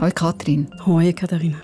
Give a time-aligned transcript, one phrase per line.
[0.00, 0.68] Hallo Katrin.
[0.86, 1.56] Hallo Katharina.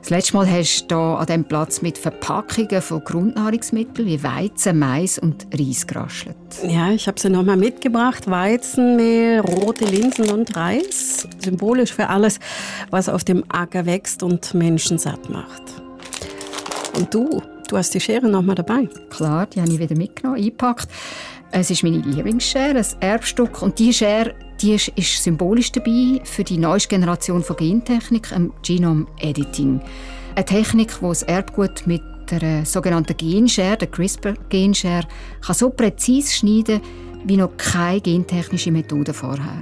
[0.00, 4.78] Das letzte Mal hast du hier an diesem Platz mit Verpackungen von Grundnahrungsmitteln wie Weizen,
[4.78, 6.36] Mais und Reis geraschelt.
[6.66, 8.30] Ja, ich habe sie nochmal mitgebracht.
[8.30, 11.28] Weizenmehl, rote Linsen und Reis.
[11.44, 12.40] Symbolisch für alles,
[12.88, 15.62] was auf dem Acker wächst und Menschen satt macht.
[16.96, 18.88] Und du, du hast die Schere nochmal dabei.
[19.10, 20.88] Klar, die habe ich wieder mitgenommen, eingepackt.
[21.50, 23.60] Es ist meine Lieblingsschere, ein Erbstück.
[23.60, 29.06] Und diese Schere die ist, symbolisch dabei für die neueste Generation von Gentechnik, dem Genome
[29.18, 29.80] Editing.
[30.34, 35.06] Eine Technik, die das Erbgut mit der sogenannten Genschere, der CRISPR-Genschere,
[35.52, 36.80] so präzise schneiden
[37.24, 39.60] wie noch keine gentechnische Methode vorher.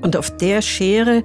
[0.00, 1.22] Und auf der Schere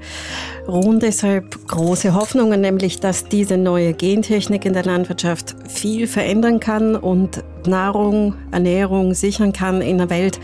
[0.68, 6.96] ruhen deshalb große Hoffnungen, nämlich dass diese neue Gentechnik in der Landwirtschaft viel verändern kann
[6.96, 10.40] und Nahrung, Ernährung sichern kann in einer Welt,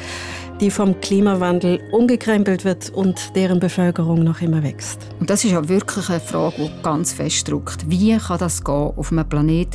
[0.63, 5.09] die vom Klimawandel umgekrempelt wird und deren Bevölkerung noch immer wächst.
[5.19, 7.89] Und das ist ja wirklich eine Frage, die ganz fest drückt.
[7.89, 9.67] Wie kann das gehen auf einem Planet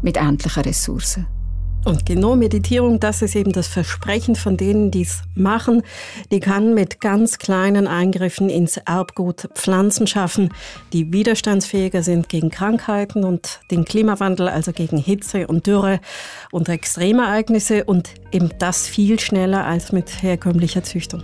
[0.00, 1.26] mit endlichen Ressourcen?
[1.84, 5.82] Und genau Meditierung, das ist eben das Versprechen von denen, die es machen.
[6.30, 10.52] Die kann mit ganz kleinen Eingriffen ins Erbgut Pflanzen schaffen,
[10.92, 16.00] die widerstandsfähiger sind gegen Krankheiten und den Klimawandel, also gegen Hitze und Dürre
[16.50, 21.22] und Extremereignisse und eben das viel schneller als mit herkömmlicher Züchtung.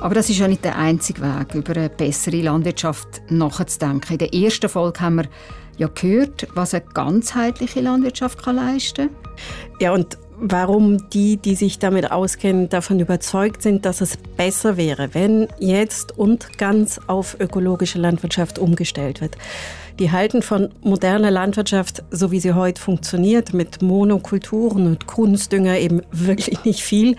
[0.00, 4.14] Aber das ist ja nicht der einzige Weg, über eine bessere Landwirtschaft nachzudenken.
[4.14, 5.28] In der ersten Folge haben wir
[5.76, 9.16] ja gehört, was eine ganzheitliche Landwirtschaft kann leisten kann.
[9.80, 15.14] Ja, und warum die, die sich damit auskennen, davon überzeugt sind, dass es besser wäre,
[15.14, 19.36] wenn jetzt und ganz auf ökologische Landwirtschaft umgestellt wird.
[20.02, 26.02] Die halten von moderner Landwirtschaft, so wie sie heute funktioniert, mit Monokulturen und Kunstdünger eben
[26.10, 27.14] wirklich nicht viel.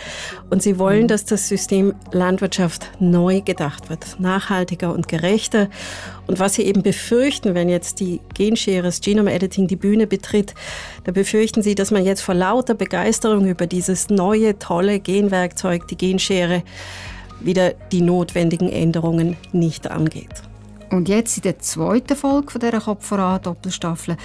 [0.50, 5.70] Und sie wollen, dass das System Landwirtschaft neu gedacht wird, nachhaltiger und gerechter.
[6.28, 10.54] Und was sie eben befürchten, wenn jetzt die Genschere, das Genome Editing die Bühne betritt,
[11.06, 15.96] da befürchten sie, dass man jetzt vor lauter Begeisterung über dieses neue, tolle Genwerkzeug, die
[15.96, 16.64] Genschere,
[17.40, 20.44] wieder die notwendigen Änderungen nicht angeht.
[20.94, 24.16] Und jetzt in der zweiten Folge von dieser Kopf voran Doppelstaffel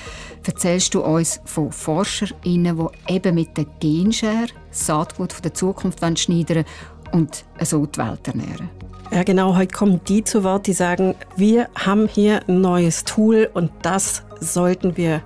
[0.46, 6.66] erzählst du uns von ForscherInnen, die eben mit der Genschere Saatgut von der Zukunft schneiden
[7.12, 8.68] und so die Welt ernähren.
[9.10, 9.56] Ja, genau.
[9.56, 14.22] Heute kommen die zu Wort, die sagen, wir haben hier ein neues Tool und das
[14.38, 15.22] sollten wir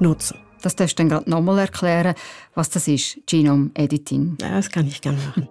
[0.00, 0.38] nutzen.
[0.62, 2.14] Das darfst du dann gerade nochmal erklären,
[2.54, 4.38] was das ist, Genome Editing.
[4.40, 5.48] Ja, das kann ich gerne machen.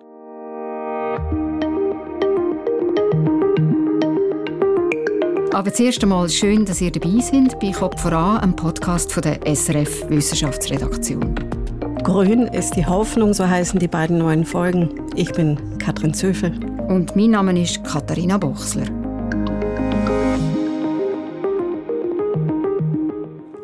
[5.56, 9.40] Aber zuerst einmal schön, dass ihr dabei seid bei Kopf voran, einem Podcast von der
[9.56, 11.34] SRF Wissenschaftsredaktion.
[12.04, 14.90] Grün ist die Hoffnung, so heißen die beiden neuen Folgen.
[15.16, 16.52] Ich bin Katrin Zöfel.
[16.90, 18.84] Und mein Name ist Katharina Bochsler.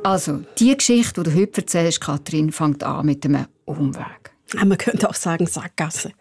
[0.06, 4.31] Also, die Geschichte, die du heute erzählst, Katrin, fängt an mit einem Umweg.
[4.66, 6.13] man könnte auch sagen Sackgasse.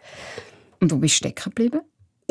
[0.81, 1.79] Und wo bist du stecken geblieben?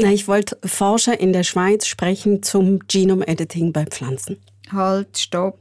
[0.03, 4.41] Na, ich wollte Forscher in der Schweiz sprechen zum Genome Editing bei Pflanzen.
[4.73, 5.59] Halt, stopp.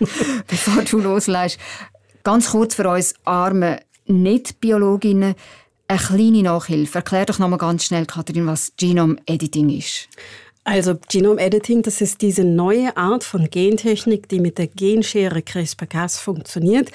[0.46, 1.58] Bevor du loslässt.
[2.24, 5.34] Ganz kurz für uns arme Nicht-Biologinnen
[5.88, 6.98] eine kleine Nachhilfe.
[6.98, 10.08] Erklär doch noch mal ganz schnell, Katrin, was Genome Editing ist.
[10.70, 16.18] Also Genome Editing, das ist diese neue Art von Gentechnik, die mit der Genschere CRISPR-Cas
[16.18, 16.90] funktioniert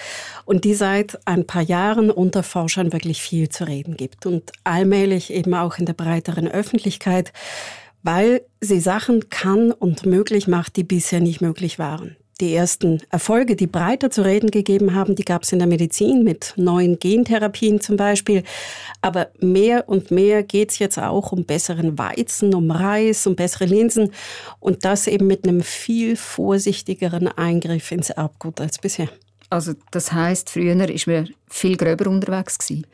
[0.45, 5.33] und die seit ein paar Jahren unter Forschern wirklich viel zu reden gibt und allmählich
[5.33, 7.33] eben auch in der breiteren Öffentlichkeit,
[8.03, 12.15] weil sie Sachen kann und möglich macht, die bisher nicht möglich waren.
[12.41, 16.23] Die ersten Erfolge, die breiter zu reden gegeben haben, die gab es in der Medizin
[16.23, 18.43] mit neuen Gentherapien zum Beispiel.
[19.01, 23.65] Aber mehr und mehr geht es jetzt auch um besseren Weizen, um Reis, um bessere
[23.65, 24.11] Linsen
[24.59, 29.09] und das eben mit einem viel vorsichtigeren Eingriff ins Erbgut als bisher.
[29.49, 32.87] Also das heißt, früher ist man viel gröber unterwegs gewesen.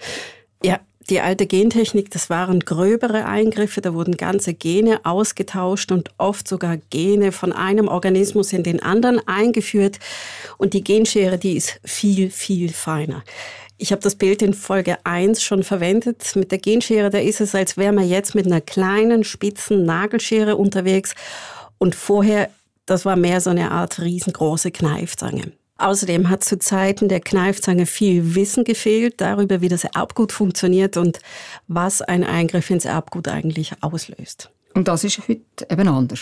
[0.62, 6.48] Ja, die alte Gentechnik, das waren gröbere Eingriffe, da wurden ganze Gene ausgetauscht und oft
[6.48, 10.00] sogar Gene von einem Organismus in den anderen eingeführt.
[10.58, 13.24] Und die Genschere, die ist viel, viel feiner.
[13.78, 16.36] Ich habe das Bild in Folge 1 schon verwendet.
[16.36, 20.58] Mit der Genschere, da ist es, als wäre man jetzt mit einer kleinen, spitzen Nagelschere
[20.58, 21.16] unterwegs.
[21.78, 22.50] Und vorher,
[22.86, 25.54] das war mehr so eine Art riesengroße Kneifzange.
[25.80, 31.20] Außerdem hat zu Zeiten der Kneifzange viel Wissen gefehlt darüber, wie das Erbgut funktioniert und
[31.68, 34.52] was ein Eingriff ins Erbgut eigentlich auslöst.
[34.74, 36.22] Und das ist heute eben anders.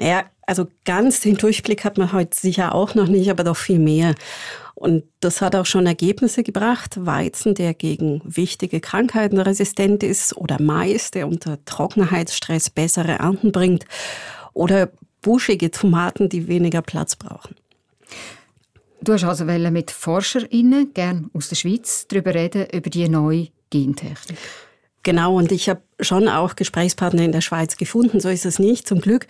[0.00, 3.78] Naja, also ganz den Durchblick hat man heute sicher auch noch nicht, aber doch viel
[3.78, 4.14] mehr.
[4.74, 7.04] Und das hat auch schon Ergebnisse gebracht.
[7.04, 13.84] Weizen, der gegen wichtige Krankheiten resistent ist, oder Mais, der unter Trockenheitsstress bessere Ernten bringt,
[14.54, 14.88] oder
[15.20, 17.54] buschige Tomaten, die weniger Platz brauchen.
[19.02, 24.38] Du hast also mit ForscherInnen, gern aus der Schweiz, darüber reden, über die neue Gentechnik.
[25.02, 28.86] Genau, und ich habe schon auch Gesprächspartner in der Schweiz gefunden, so ist es nicht,
[28.86, 29.26] zum Glück.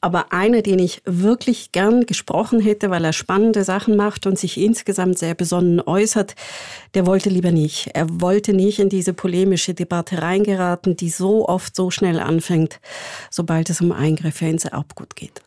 [0.00, 4.56] Aber einer, den ich wirklich gern gesprochen hätte, weil er spannende Sachen macht und sich
[4.60, 6.36] insgesamt sehr besonnen äußert,
[6.94, 7.90] der wollte lieber nicht.
[7.94, 12.78] Er wollte nicht in diese polemische Debatte reingeraten, die so oft so schnell anfängt,
[13.28, 15.42] sobald es um Eingriffe ins Erbgut geht.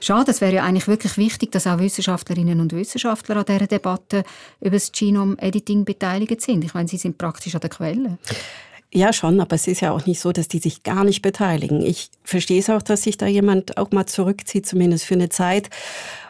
[0.00, 4.24] Schade, es wäre ja eigentlich wirklich wichtig, dass auch Wissenschaftlerinnen und Wissenschaftler an dieser Debatte
[4.60, 6.64] über das Genome-Editing beteiligt sind.
[6.64, 8.18] Ich meine, sie sind praktisch an der Quelle.
[8.92, 11.84] Ja, schon, aber es ist ja auch nicht so, dass die sich gar nicht beteiligen.
[11.84, 15.68] Ich verstehe es auch, dass sich da jemand auch mal zurückzieht, zumindest für eine Zeit,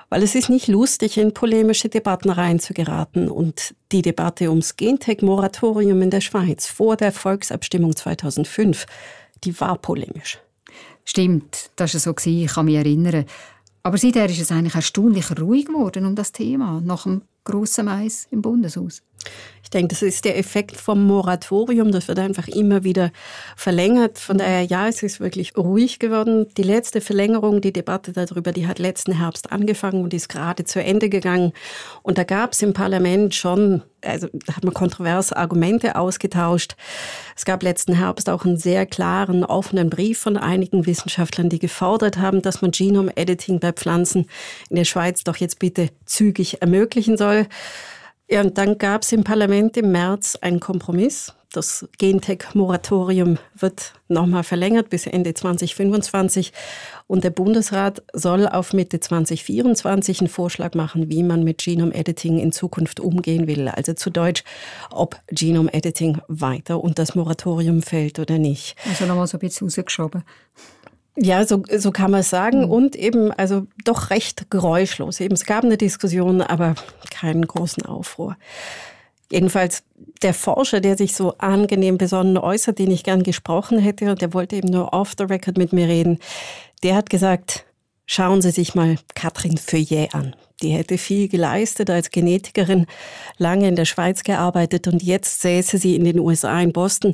[0.08, 3.28] weil es ist nicht lustig, in polemische Debatten reinzugeraten.
[3.28, 8.86] Und die Debatte ums Gentech-Moratorium in der Schweiz vor der Volksabstimmung 2005,
[9.42, 10.38] die war polemisch.
[11.04, 13.26] Stimmt, das war so, ich kann mich erinnern.
[13.86, 18.26] Aber seither ist es eigentlich erstaunlich ruhig geworden um das Thema, nach dem grossen Mais
[18.30, 19.02] im Bundeshaus.
[19.64, 21.90] Ich denke, das ist der Effekt vom Moratorium.
[21.90, 23.10] Das wird einfach immer wieder
[23.56, 24.18] verlängert.
[24.18, 26.46] Von daher, ja, es ist wirklich ruhig geworden.
[26.58, 30.82] Die letzte Verlängerung, die Debatte darüber, die hat letzten Herbst angefangen und ist gerade zu
[30.82, 31.52] Ende gegangen.
[32.02, 36.76] Und da gab es im Parlament schon, also da hat man kontroverse Argumente ausgetauscht.
[37.34, 42.18] Es gab letzten Herbst auch einen sehr klaren, offenen Brief von einigen Wissenschaftlern, die gefordert
[42.18, 44.26] haben, dass man Genome-Editing bei Pflanzen
[44.68, 47.46] in der Schweiz doch jetzt bitte zügig ermöglichen soll.
[48.28, 51.34] Ja, und dann gab es im Parlament im März einen Kompromiss.
[51.52, 56.52] Das Gentech-Moratorium wird nochmal verlängert bis Ende 2025
[57.06, 62.50] und der Bundesrat soll auf Mitte 2024 einen Vorschlag machen, wie man mit Genome-Editing in
[62.50, 63.68] Zukunft umgehen will.
[63.68, 64.42] Also zu Deutsch,
[64.90, 68.74] ob Genome-Editing weiter und das Moratorium fällt oder nicht.
[68.88, 70.24] Also nochmal so ein bisschen rausgeschoben.
[71.16, 72.64] Ja, so, so kann man es sagen.
[72.64, 72.70] Mhm.
[72.70, 75.20] Und eben, also doch recht geräuschlos.
[75.20, 76.74] Eben, es gab eine Diskussion, aber
[77.10, 78.36] keinen großen Aufruhr.
[79.30, 79.84] Jedenfalls
[80.22, 84.34] der Forscher, der sich so angenehm besonnen äußert, den ich gern gesprochen hätte, und der
[84.34, 86.18] wollte eben nur off the record mit mir reden,
[86.82, 87.64] der hat gesagt,
[88.06, 90.36] schauen Sie sich mal Catherine Feuillet an.
[90.62, 92.86] Die hätte viel geleistet als Genetikerin,
[93.38, 97.12] lange in der Schweiz gearbeitet und jetzt säße sie in den USA in Boston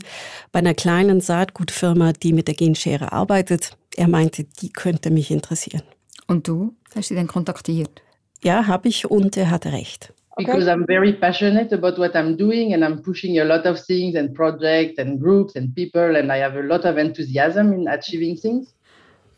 [0.52, 3.76] bei einer kleinen Saatgutfirma, die mit der Genschere arbeitet.
[3.96, 5.82] Er meinte, die könnte mich interessieren.
[6.26, 6.74] Und du?
[6.94, 8.02] Hast du sie denn kontaktiert?
[8.42, 10.12] Ja, habe ich und er hatte recht.
[10.36, 14.16] Because I'm very passionate about what I'm doing and I'm pushing a lot of things
[14.16, 18.36] and projects and groups and people and I have a lot of enthusiasm in achieving
[18.36, 18.74] things.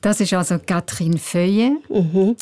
[0.02, 1.78] Das ist also Katrin Feuille.
[1.88, 2.36] Mhm.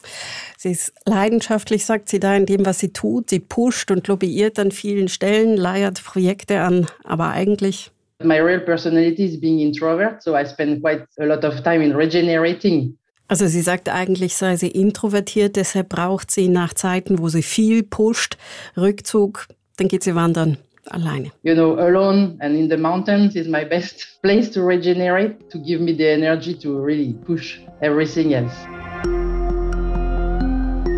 [0.56, 3.30] Sie ist leidenschaftlich, sagt sie da, in dem, was sie tut.
[3.30, 7.92] Sie pusht und lobbyiert an vielen Stellen, leiert Projekte an, aber eigentlich
[8.22, 11.96] My real personality is being introvert, so I spend quite a lot of time in
[11.96, 12.98] regenerating.
[13.28, 17.84] Also sie sagt eigentlich, sei sie introvertiert, deshalb braucht sie nach Zeiten, wo sie viel
[17.84, 18.36] pusht,
[18.76, 19.46] Rückzug,
[19.76, 21.30] dann geht sie wandern alleine.
[21.42, 25.80] You know, alone and in the mountains is my best place to regenerate, to give
[25.80, 28.54] me the energy to really push everything else.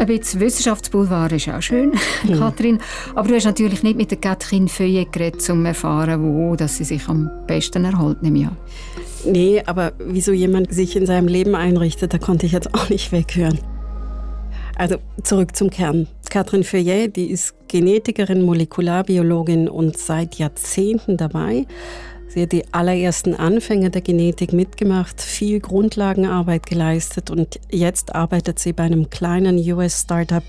[0.02, 1.92] Ein bisschen Wissenschaftsboulevard ist auch schön,
[2.24, 2.32] mhm.
[2.36, 2.80] Kathrin.
[3.14, 6.78] Aber du hast natürlich nicht mit der Katrin Feuillet geredet, um zu erfahren, wo dass
[6.78, 8.56] sie sich am besten erholt, nehme ich an.
[9.24, 13.12] Nee, aber wieso jemand sich in seinem Leben einrichtet, da konnte ich jetzt auch nicht
[13.12, 13.60] weghören.
[14.74, 16.08] Also zurück zum Kern.
[16.30, 21.64] Katrin Feuillet, die ist Genetikerin, Molekularbiologin und seit Jahrzehnten dabei.
[22.32, 28.72] Sie hat die allerersten Anfänge der Genetik mitgemacht, viel Grundlagenarbeit geleistet und jetzt arbeitet sie
[28.72, 30.42] bei einem kleinen US-Startup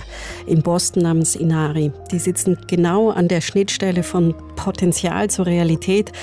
[0.48, 1.92] in Boston namens Inari.
[2.10, 6.14] Die sitzen genau an der Schnittstelle von Potenzial zur Realität.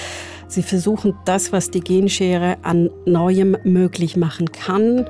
[0.49, 5.07] Sie versuchen das, was die Genschere an Neuem möglich machen kann,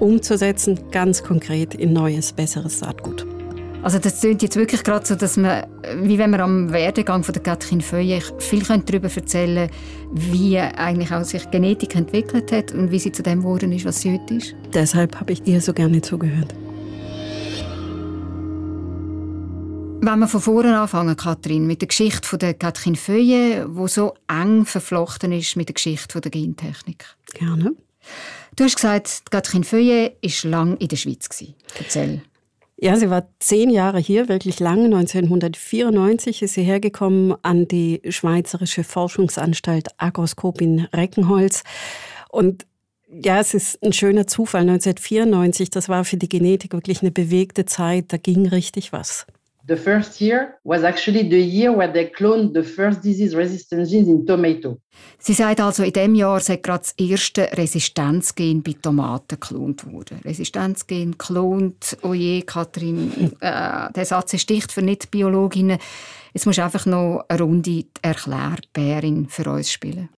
[0.00, 3.33] umzusetzen, ganz konkret in neues, besseres Saatgut.
[3.84, 5.66] Also das klingt jetzt wirklich gerade so, dass man,
[6.00, 9.68] wie wenn man am Werdegang von der Katrin Feuille viel darüber erzählen
[10.10, 14.00] wie eigentlich auch sich Genetik entwickelt hat und wie sie zu dem geworden ist, was
[14.00, 14.54] sie heute ist.
[14.72, 16.54] Deshalb habe ich ihr so gerne zugehört.
[20.00, 24.14] Wenn wir von vorne anfangen, Katrin, mit der Geschichte von der Katrin Feuille, wo so
[24.28, 27.04] eng verflochten ist mit der Geschichte der Gentechnik.
[27.34, 27.74] Gerne.
[28.56, 31.28] Du hast gesagt, Katrin Feuille war lange in der Schweiz.
[31.78, 32.22] Erzähl.
[32.84, 34.84] Ja, sie war zehn Jahre hier, wirklich lange.
[34.84, 41.62] 1994 ist sie hergekommen an die Schweizerische Forschungsanstalt Agroskop in Reckenholz.
[42.28, 42.66] Und
[43.08, 44.68] ja, es ist ein schöner Zufall.
[44.68, 48.12] 1994, das war für die Genetik wirklich eine bewegte Zeit.
[48.12, 49.24] Da ging richtig was.
[49.66, 54.26] The first year was actually the year where they cloned the first disease-resistant genes in
[54.26, 54.78] tomato.
[55.18, 60.20] Sie sagt also, in diesem Jahr sei gerade das erste Resistenzgen bei Tomaten geklont worden.
[60.22, 65.78] Resistenzgen geklont, oh je, Kathrin, äh, der Satz ist dicht für Nicht-Biologinnen.
[66.34, 70.10] Jetzt musst du einfach noch eine Runde Erklärbärin für uns spielen.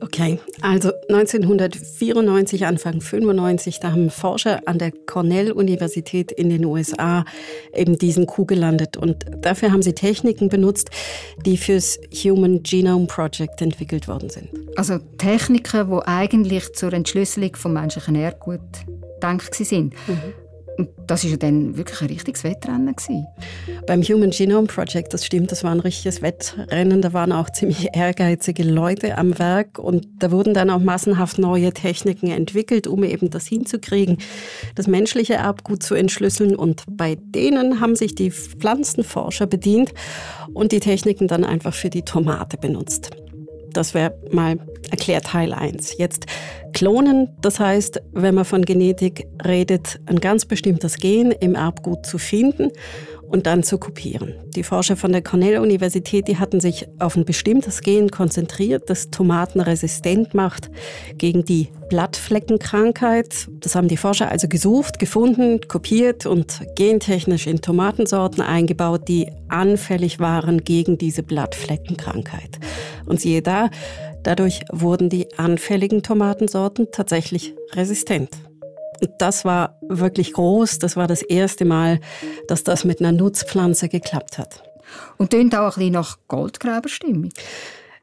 [0.00, 7.24] Okay, also 1994, Anfang 95, da haben Forscher an der Cornell-Universität in den USA
[7.74, 8.96] eben diesen Kuh gelandet.
[8.96, 10.90] Und dafür haben sie Techniken benutzt,
[11.44, 14.48] die fürs Human Genome Project entwickelt worden sind.
[14.76, 18.60] Also Techniken, die eigentlich zur Entschlüsselung vom menschlichen Erbgut
[19.20, 19.94] gedacht sind.
[20.06, 20.47] Mhm.
[20.78, 22.94] Und das war ja dann wirklich ein richtiges Wettrennen.
[22.94, 23.26] Gewesen.
[23.86, 27.02] Beim Human Genome Project, das stimmt, das war ein richtiges Wettrennen.
[27.02, 31.72] Da waren auch ziemlich ehrgeizige Leute am Werk und da wurden dann auch massenhaft neue
[31.72, 34.18] Techniken entwickelt, um eben das hinzukriegen,
[34.76, 36.54] das menschliche Erbgut zu entschlüsseln.
[36.54, 39.92] Und bei denen haben sich die Pflanzenforscher bedient
[40.54, 43.10] und die Techniken dann einfach für die Tomate benutzt.
[43.72, 44.58] Das wäre mal
[44.90, 45.98] erklärt Teil 1.
[45.98, 46.26] Jetzt
[46.72, 52.18] klonen, das heißt, wenn man von Genetik redet, ein ganz bestimmtes Gen im Erbgut zu
[52.18, 52.70] finden
[53.28, 54.34] und dann zu kopieren.
[54.56, 59.60] Die Forscher von der Cornell-Universität, die hatten sich auf ein bestimmtes Gen konzentriert, das Tomaten
[59.60, 60.70] resistent macht
[61.18, 63.48] gegen die Blattfleckenkrankheit.
[63.60, 70.20] Das haben die Forscher also gesucht, gefunden, kopiert und gentechnisch in Tomatensorten eingebaut, die anfällig
[70.20, 72.57] waren gegen diese Blattfleckenkrankheit.
[73.08, 73.70] Und siehe da,
[74.22, 78.30] dadurch wurden die anfälligen Tomatensorten tatsächlich resistent.
[79.18, 80.78] Das war wirklich groß.
[80.78, 82.00] Das war das erste Mal,
[82.48, 84.62] dass das mit einer Nutzpflanze geklappt hat.
[85.16, 87.30] Und tönt auch ein bisschen nach Goldgräberstimmung.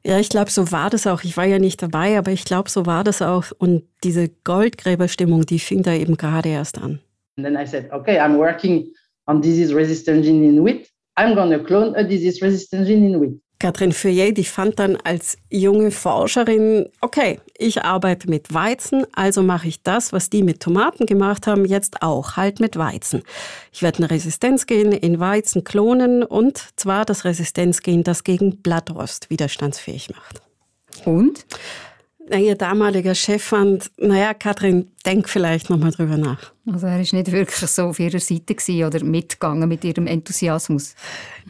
[0.05, 1.23] Ja, ich glaube, so war das auch.
[1.23, 3.45] Ich war ja nicht dabei, aber ich glaube, so war das auch.
[3.57, 6.99] Und diese Goldgräberstimmung, die fing da eben gerade erst an.
[7.37, 8.93] And then I said, okay, I'm working
[9.25, 10.87] on disease-resistant gene in wheat.
[11.17, 13.41] I'm going to clone a disease-resistant gene in wheat.
[13.59, 19.67] Katrin Feuillet, die fand dann als junge Forscherin, okay, ich arbeite mit Weizen, also mache
[19.67, 23.23] ich das, was die mit Tomaten gemacht haben, jetzt auch, halt mit Weizen.
[23.71, 30.09] Ich werde eine Resistenzgen in Weizen klonen und zwar das Resistenzgen, das gegen Blattrost widerstandsfähig
[30.09, 30.41] macht.
[31.05, 31.45] Und?
[32.31, 36.51] Ihr damaliger Chef fand, naja, Katrin, denk vielleicht nochmal drüber nach.
[36.71, 40.95] Also er ist nicht wirklich so auf ihrer Seite oder mitgegangen mit ihrem Enthusiasmus.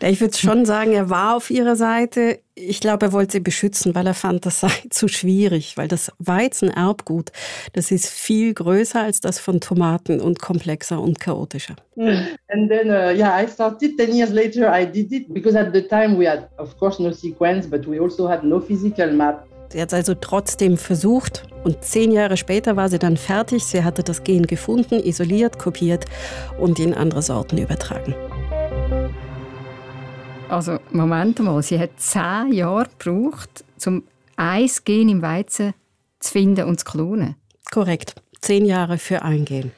[0.01, 2.39] Ich würde schon sagen, er war auf ihrer Seite.
[2.55, 6.12] Ich glaube, er wollte sie beschützen, weil er fand, das sei zu schwierig, weil das
[6.20, 7.32] Weizenerbgut,
[7.72, 11.77] das ist viel größer als das von Tomaten und komplexer und chaotischer.
[11.96, 15.84] And then, uh, yeah, I started 10 years later, I did it because at the
[15.84, 19.48] time we had, of course, no sequence, but we also had no physical map.
[19.70, 23.66] Sie hat es also trotzdem versucht und zehn Jahre später war sie dann fertig.
[23.66, 26.06] Sie hatte das Gen gefunden, isoliert, kopiert
[26.60, 28.16] und in andere Sorten übertragen.
[30.48, 34.04] Also, Moment mal, sie hat zehn Jahre gebraucht, um
[34.36, 35.74] ein Gen im Weizen
[36.20, 37.36] zu finden und zu klonen.
[37.72, 38.16] Korrekt.
[38.42, 39.72] Zehn Jahre für ein Gen.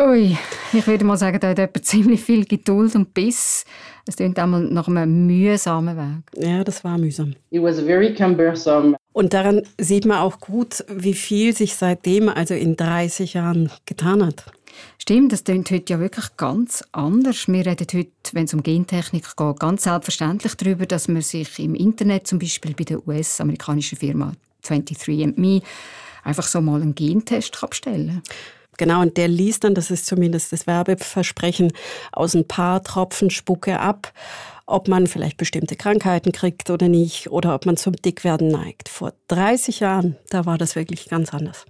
[0.00, 0.34] Ui,
[0.72, 3.66] ich würde mal sagen, da hat jemand ziemlich viel Geduld und Biss.
[4.06, 6.42] Es klingt einmal nach einem mühsamen Weg.
[6.42, 7.34] Ja, das war mühsam.
[7.50, 8.96] It was very cumbersome.
[9.12, 14.24] Und daran sieht man auch gut, wie viel sich seitdem, also in 30 Jahren, getan
[14.24, 14.46] hat.
[14.96, 17.46] Stimmt, das klingt heute ja wirklich ganz anders.
[17.46, 21.74] Wir reden heute, wenn es um Gentechnik geht, ganz selbstverständlich darüber, dass man sich im
[21.74, 24.32] Internet, zum Beispiel bei der US-amerikanischen Firma
[24.64, 25.62] 23andMe,
[26.24, 28.34] einfach so mal einen Gentest abstellen kann.
[28.76, 31.72] Genau, und der liest dann, das ist zumindest das Werbeversprechen,
[32.12, 34.12] aus ein paar Tropfen Spucke ab,
[34.66, 38.88] ob man vielleicht bestimmte Krankheiten kriegt oder nicht oder ob man zum Dickwerden neigt.
[38.88, 41.66] Vor 30 Jahren, da war das wirklich ganz anders.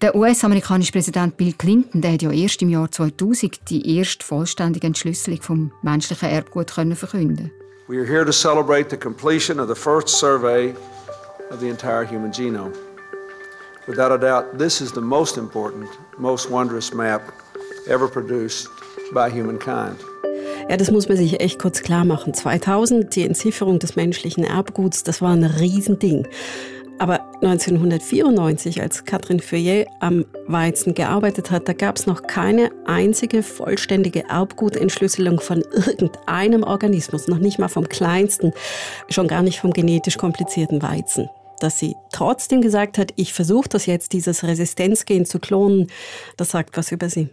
[0.00, 4.88] Der US-amerikanische Präsident Bill Clinton der hat ja erst im Jahr 2000 die erste vollständige
[4.88, 7.52] Entschlüsselung vom menschlichen Erbgut können verkünden.
[7.86, 10.74] We are here to celebrate the completion of the first survey
[11.52, 12.72] of the entire human genome.
[13.88, 17.20] Without a doubt, this is the most important, most wondrous map
[17.88, 18.68] ever produced
[19.12, 19.98] by humankind.
[20.68, 22.32] Ja, das muss man sich echt kurz klar machen.
[22.32, 26.28] 2000, die Entzifferung des menschlichen Erbguts, das war ein Riesending.
[27.00, 33.42] Aber 1994, als Katrin Feuillet am Weizen gearbeitet hat, da gab es noch keine einzige
[33.42, 38.52] vollständige Erbgutentschlüsselung von irgendeinem Organismus, noch nicht mal vom kleinsten,
[39.08, 41.28] schon gar nicht vom genetisch komplizierten Weizen
[41.62, 45.88] dass sie trotzdem gesagt hat, ich versuche das jetzt, dieses Resistenzgen zu klonen,
[46.36, 47.28] das sagt was über sie.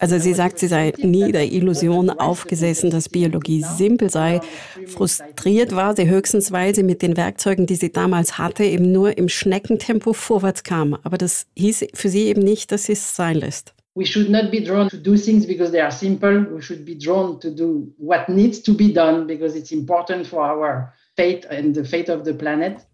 [0.00, 4.40] Also sie sagt, sie sei nie der Illusion aufgesessen, dass Biologie simpel sei.
[4.86, 9.16] Frustriert war sie höchstens, weil sie mit den Werkzeugen, die sie damals hatte, eben nur
[9.16, 10.98] im Schneckentempo vorwärts kam.
[11.04, 13.73] Aber das hieß für sie eben nicht, dass sie es sein lässt.
[13.94, 16.44] We should not be drawn to do things because they are simple.
[16.52, 20.42] We should be drawn to do what needs to be done because it's important for
[20.42, 22.84] our fate and the fate of the planet.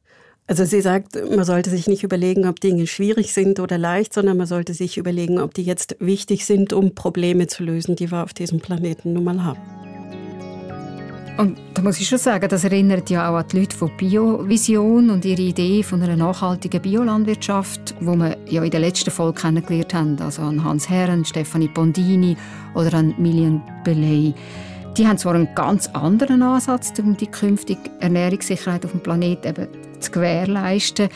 [0.47, 4.37] Also sie sagt, man sollte sich nicht überlegen, ob Dinge schwierig sind oder leicht, sondern
[4.37, 8.25] man sollte sich überlegen, ob die jetzt wichtig sind, um Probleme zu lösen, die wir
[8.25, 9.89] auf diesem Planeten nun mal haben.
[11.40, 15.09] Und da muss ich schon sagen, das erinnert ja auch an die Leute von Biovision
[15.09, 19.94] und ihre Idee von einer nachhaltigen Biolandwirtschaft, wo wir ja in der letzten Folge kennengelernt
[19.94, 22.37] haben, also an Hans Herren, Stefanie Bondini
[22.75, 24.35] oder an Milian Belay.
[24.99, 29.66] Die haben zwar einen ganz anderen Ansatz, um die künftige Ernährungssicherheit auf dem Planeten
[29.99, 31.09] zu gewährleisten.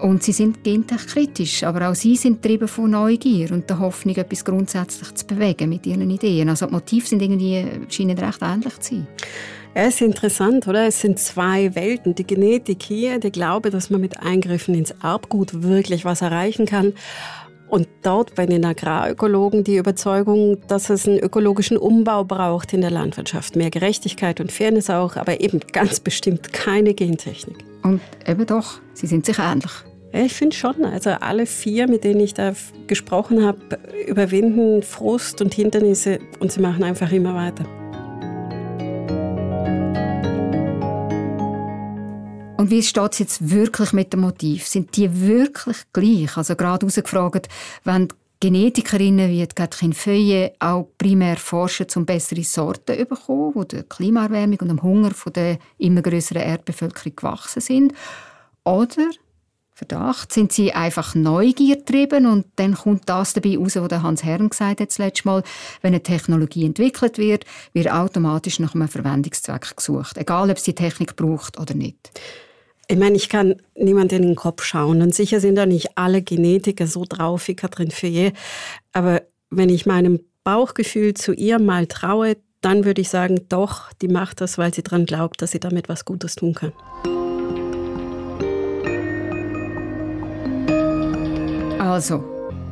[0.00, 4.44] Und sie sind gentechkritisch, aber auch sie sind getrieben von Neugier und der Hoffnung, etwas
[4.44, 6.48] grundsätzlich zu bewegen mit ihren Ideen.
[6.48, 9.06] Also die Motive sind irgendwie, scheinen recht ähnlich zu sein.
[9.74, 10.86] Ja, es ist interessant, oder?
[10.86, 12.14] Es sind zwei Welten.
[12.14, 16.94] Die Genetik hier, der Glaube, dass man mit Eingriffen ins Erbgut wirklich was erreichen kann.
[17.68, 22.90] Und dort bei den Agrarökologen die Überzeugung, dass es einen ökologischen Umbau braucht in der
[22.90, 23.56] Landwirtschaft.
[23.56, 27.58] Mehr Gerechtigkeit und Fairness auch, aber eben ganz bestimmt keine Gentechnik.
[27.82, 29.72] Und eben doch, sie sind sich ähnlich.
[30.12, 30.84] Ich finde schon.
[30.84, 32.54] Also alle vier, mit denen ich da
[32.86, 37.64] gesprochen habe, überwinden Frust und Hindernisse und sie machen einfach immer weiter.
[42.56, 44.66] Und wie steht es jetzt wirklich mit dem Motiv?
[44.66, 46.36] Sind die wirklich gleich?
[46.36, 47.48] Also gerade herausgefragt,
[47.84, 48.08] wenn
[48.40, 54.58] Genetikerinnen wie Catherine Feuillet auch primär forschen, um bessere Sorten zu bekommen, die der Klimaerwärmung
[54.60, 57.94] und dem Hunger der immer größeren Erdbevölkerung gewachsen sind.
[58.64, 59.10] Oder
[59.78, 64.80] Verdacht, sind sie einfach neugiertrieben und dann kommt das dabei raus, was Hans Herrn gesagt
[64.80, 65.44] hat das letzte Mal,
[65.82, 67.44] wenn eine Technologie entwickelt wird,
[67.74, 72.10] wird automatisch nach einem Verwendungszweck gesucht, egal ob es die Technik braucht oder nicht.
[72.88, 75.00] Ich meine, ich kann niemand in den Kopf schauen.
[75.00, 78.32] Und sicher sind da nicht alle Genetiker so drauf wie Catherine Feuillet,
[78.92, 84.08] aber wenn ich meinem Bauchgefühl zu ihr mal traue, dann würde ich sagen, doch, die
[84.08, 86.72] macht das, weil sie daran glaubt, dass sie damit was Gutes tun kann.
[91.98, 92.22] Also,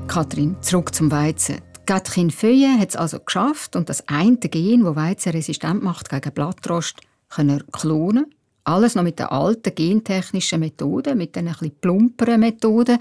[0.06, 1.56] Katrin, zurück zum Weizen.
[1.84, 6.30] Gatrin Feuillet hat es also geschafft und das eine Gen, das Weizen resistent macht gegen
[6.30, 8.32] Blattrost, können klonen.
[8.62, 13.00] Alles noch mit der alten gentechnischen Methode, mit den etwas plumperen Methoden.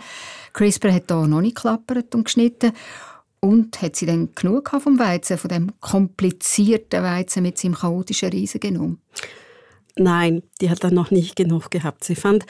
[0.54, 2.72] CRISPR hat hier noch nicht geklappert und geschnitten.
[3.40, 8.98] Und hat sie dann genug vom Weizen, von dem komplizierten Weizen mit seinem chaotischen Riesengenom?
[9.96, 12.04] Nein, die hat dann noch nicht genug gehabt.
[12.04, 12.48] Sie fand,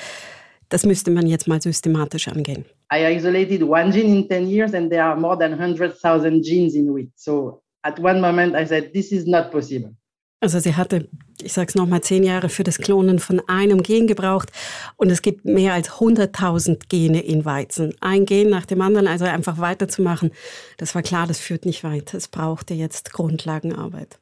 [0.75, 2.65] das müsste man jetzt mal systematisch angehen.
[2.93, 6.93] I isolated one gene in 10 years and there are more than 100,000 genes in
[6.93, 7.11] wheat.
[7.15, 9.95] So at one moment I said, this is not possible.
[10.41, 11.07] Also sie hatte,
[11.41, 14.51] ich sage es nochmal, zehn Jahre für das Klonen von einem Gen gebraucht
[14.97, 17.95] und es gibt mehr als 100.000 Gene in Weizen.
[18.01, 20.31] Ein Gen nach dem anderen, also einfach weiterzumachen,
[20.77, 22.17] das war klar, das führt nicht weiter.
[22.17, 24.19] Es brauchte jetzt Grundlagenarbeit.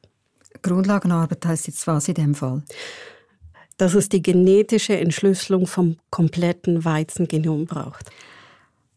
[0.62, 2.62] Grundlagenarbeit heißt jetzt was in dem Fall?
[3.76, 8.10] Dass es die genetische Entschlüsselung vom kompletten Weizengenom braucht.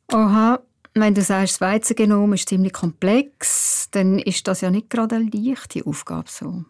[0.10, 0.60] Aha,
[0.94, 5.30] wenn du sagst, das Weizengenom ist ziemlich komplex, dann ist das ja nicht gerade eine
[5.32, 6.64] leichte Aufgabe so.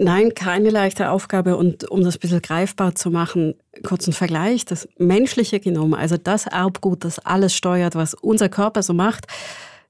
[0.00, 1.56] Nein, keine leichte Aufgabe.
[1.56, 4.64] Und um das ein bisschen greifbar zu machen, kurz ein Vergleich.
[4.64, 9.26] Das menschliche Genom, also das Erbgut, das alles steuert, was unser Körper so macht,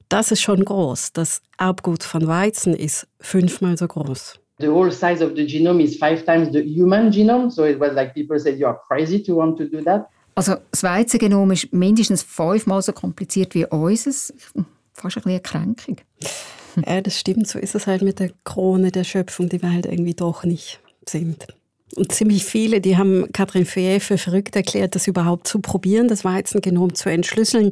[0.09, 1.13] das ist schon groß.
[1.13, 4.41] Das Erbgut von Weizen ist fünfmal so groß.
[4.61, 7.51] The whole size of the genome is five times the human genome.
[7.51, 10.09] So it was like people said, you are crazy to want to do that.
[10.35, 14.33] Also das Weizengenom ist mindestens fünfmal so kompliziert wie unseres.
[14.93, 15.97] Fast ein bisschen eine Kränkung.
[16.87, 17.49] Ja, das stimmt.
[17.49, 20.81] So ist es halt mit der Krone der Schöpfung, die wir halt irgendwie doch nicht
[21.09, 21.47] sind.
[21.97, 26.25] Und ziemlich viele, die haben Katrin Feuillet für verrückt erklärt, das überhaupt zu probieren, das
[26.25, 27.71] Weizengenom zu entschlüsseln.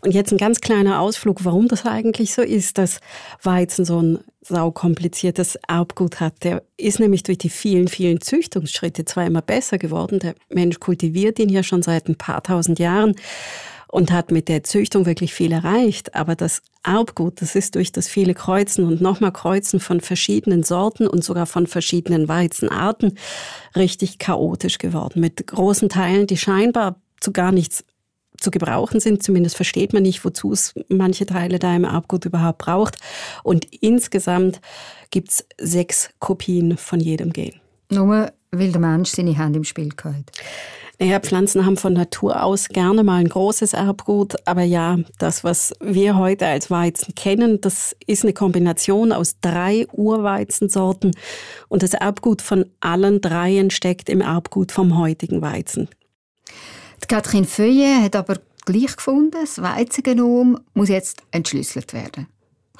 [0.00, 2.98] Und jetzt ein ganz kleiner Ausflug, warum das eigentlich so ist, dass
[3.42, 6.42] Weizen so ein saukompliziertes Erbgut hat.
[6.42, 10.18] Der ist nämlich durch die vielen, vielen Züchtungsschritte zwar immer besser geworden.
[10.18, 13.14] Der Mensch kultiviert ihn ja schon seit ein paar tausend Jahren
[13.92, 16.14] und hat mit der Züchtung wirklich viel erreicht.
[16.14, 21.06] Aber das Erbgut, das ist durch das viele Kreuzen und nochmal Kreuzen von verschiedenen Sorten
[21.06, 23.18] und sogar von verschiedenen Weizenarten
[23.76, 25.20] richtig chaotisch geworden.
[25.20, 27.84] Mit großen Teilen, die scheinbar zu gar nichts
[28.40, 29.22] zu gebrauchen sind.
[29.22, 32.96] Zumindest versteht man nicht, wozu es manche Teile da im Erbgut überhaupt braucht.
[33.44, 34.62] Und insgesamt
[35.10, 37.60] gibt es sechs Kopien von jedem Gen.
[37.90, 40.32] Nur weil der Mensch seine Hände im Spiel hat.
[41.02, 45.74] Naja, Pflanzen haben von Natur aus gerne mal ein großes Erbgut, aber ja, das, was
[45.80, 51.10] wir heute als Weizen kennen, das ist eine Kombination aus drei Urweizensorten
[51.66, 55.88] und das Erbgut von allen dreien steckt im Erbgut vom heutigen Weizen.
[57.02, 62.28] Die Catherine Feuillet hat aber gleich gefunden, das Weizengenom muss jetzt entschlüsselt werden.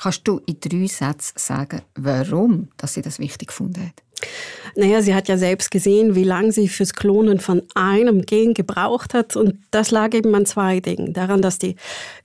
[0.01, 4.12] Kannst du in drei Sätzen sagen, warum dass sie das wichtig gefunden hat?
[4.75, 9.13] Naja, sie hat ja selbst gesehen, wie lange sie fürs Klonen von einem Gen gebraucht
[9.13, 9.37] hat.
[9.37, 11.13] Und das lag eben an zwei Dingen.
[11.13, 11.77] Daran, dass die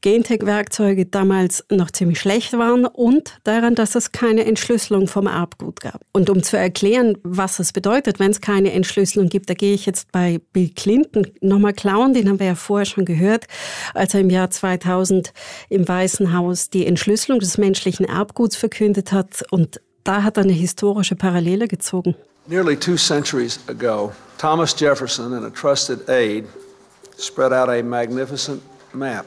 [0.01, 6.01] Gentech-Werkzeuge damals noch ziemlich schlecht waren und daran, dass es keine Entschlüsselung vom Erbgut gab.
[6.13, 9.85] Und um zu erklären, was es bedeutet, wenn es keine Entschlüsselung gibt, da gehe ich
[9.85, 12.13] jetzt bei Bill Clinton nochmal klauen.
[12.13, 13.45] Den haben wir ja vorher schon gehört,
[13.93, 15.33] als er im Jahr 2000
[15.69, 19.43] im Weißen Haus die Entschlüsselung des menschlichen Erbguts verkündet hat.
[19.51, 22.15] Und da hat er eine historische Parallele gezogen.
[22.47, 26.47] Nearly two centuries ago, Thomas Jefferson and a trusted aide
[27.17, 28.61] spread out a magnificent
[28.93, 29.25] map.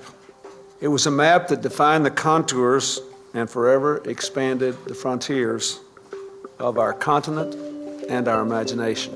[0.80, 3.02] It was a map that defined the contours
[3.34, 5.80] and forever expanded the frontiers
[6.58, 7.54] of our continent
[8.08, 9.12] and our imagination.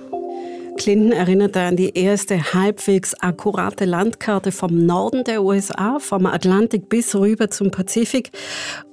[0.77, 7.14] Clinton erinnerte an die erste halbwegs akkurate Landkarte vom Norden der USA, vom Atlantik bis
[7.14, 8.33] rüber zum Pazifik.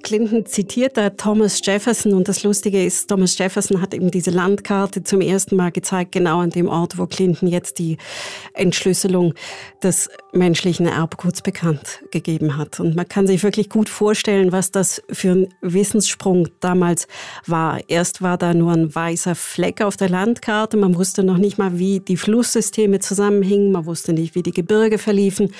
[0.03, 5.03] Clinton zitiert da Thomas Jefferson und das Lustige ist, Thomas Jefferson hat eben diese Landkarte
[5.03, 7.97] zum ersten Mal gezeigt, genau an dem Ort, wo Clinton jetzt die
[8.53, 9.33] Entschlüsselung
[9.81, 12.79] des menschlichen Erbguts bekannt gegeben hat.
[12.79, 17.07] Und man kann sich wirklich gut vorstellen, was das für ein Wissenssprung damals
[17.45, 17.79] war.
[17.87, 21.77] Erst war da nur ein weißer Fleck auf der Landkarte, man wusste noch nicht mal,
[21.77, 25.51] wie die Flusssysteme zusammenhingen, man wusste nicht, wie die Gebirge verliefen.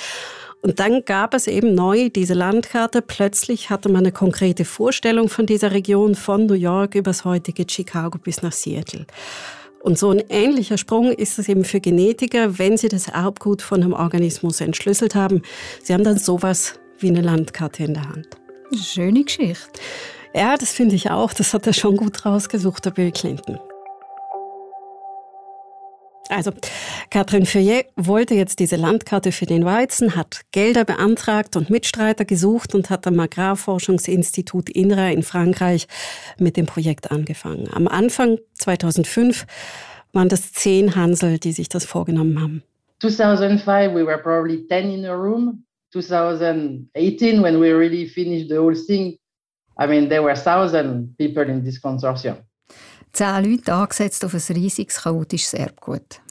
[0.62, 3.02] Und dann gab es eben neu diese Landkarte.
[3.02, 8.20] Plötzlich hatte man eine konkrete Vorstellung von dieser Region von New York übers heutige Chicago
[8.20, 9.06] bis nach Seattle.
[9.82, 13.82] Und so ein ähnlicher Sprung ist es eben für Genetiker, wenn sie das Erbgut von
[13.82, 15.42] einem Organismus entschlüsselt haben.
[15.82, 18.28] Sie haben dann sowas wie eine Landkarte in der Hand.
[18.80, 19.68] Schöne Geschichte.
[20.36, 21.34] Ja, das finde ich auch.
[21.34, 23.60] Das hat er schon gut rausgesucht, der Bill Clinton.
[26.32, 26.52] Also,
[27.10, 32.74] Catherine Feuillet wollte jetzt diese Landkarte für den Weizen, hat Gelder beantragt und Mitstreiter gesucht
[32.74, 35.88] und hat am Agrarforschungsinstitut INRA in Frankreich
[36.40, 37.68] mit dem Projekt angefangen.
[37.74, 39.46] Am Anfang 2005
[40.14, 42.64] waren das zehn Hansel, die sich das vorgenommen haben.
[43.02, 45.66] 2005 we were probably 10 in a room.
[45.92, 49.18] 2018 when we really finished the whole thing,
[49.78, 52.38] I mean there were thousand people in this consortium.
[53.14, 56.22] Zehn Leute angesetzt auf ein riesiges, chaotisches Erbgut.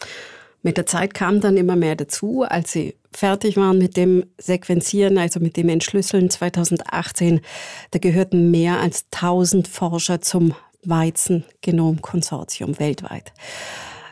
[0.62, 5.16] Mit der Zeit kam dann immer mehr dazu, als sie fertig waren mit dem Sequenzieren,
[5.18, 7.40] also mit dem Entschlüsseln 2018.
[7.90, 13.32] Da gehörten mehr als 1000 Forscher zum Weizengenom-Konsortium weltweit.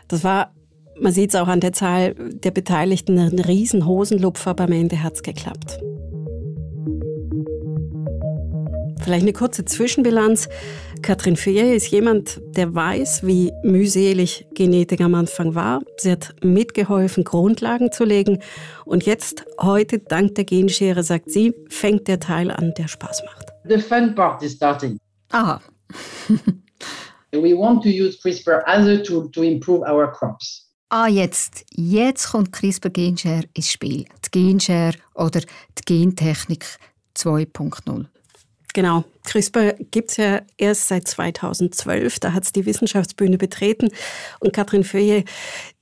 [0.08, 0.54] Das war,
[0.98, 5.02] man sieht es auch an der Zahl der Beteiligten, ein riesen Hosenlupfer, aber am Ende
[5.02, 5.78] hat es geklappt.
[9.00, 10.48] Vielleicht eine kurze Zwischenbilanz.
[11.02, 15.80] Katrin Feuillet ist jemand, der weiß, wie mühselig Genetik am Anfang war.
[15.96, 18.40] Sie hat mitgeholfen, Grundlagen zu legen.
[18.84, 23.48] Und jetzt, heute, dank der Genschere, sagt sie, fängt der Teil an, der Spaß macht.
[23.68, 24.98] The fun part is starting.
[25.30, 25.60] Aha.
[27.32, 30.68] we want to use CRISPR as a tool to improve our crops.
[30.90, 31.64] Ah, jetzt.
[31.74, 34.06] Jetzt kommt CRISPR-Genschere ins Spiel.
[34.24, 36.64] Die Genschere oder die Gentechnik
[37.14, 38.06] 2.0.
[38.74, 39.04] Genau.
[39.24, 42.20] CRISPR gibt es ja erst seit 2012.
[42.20, 43.88] Da hat es die Wissenschaftsbühne betreten.
[44.40, 45.28] Und Katrin Feuillet,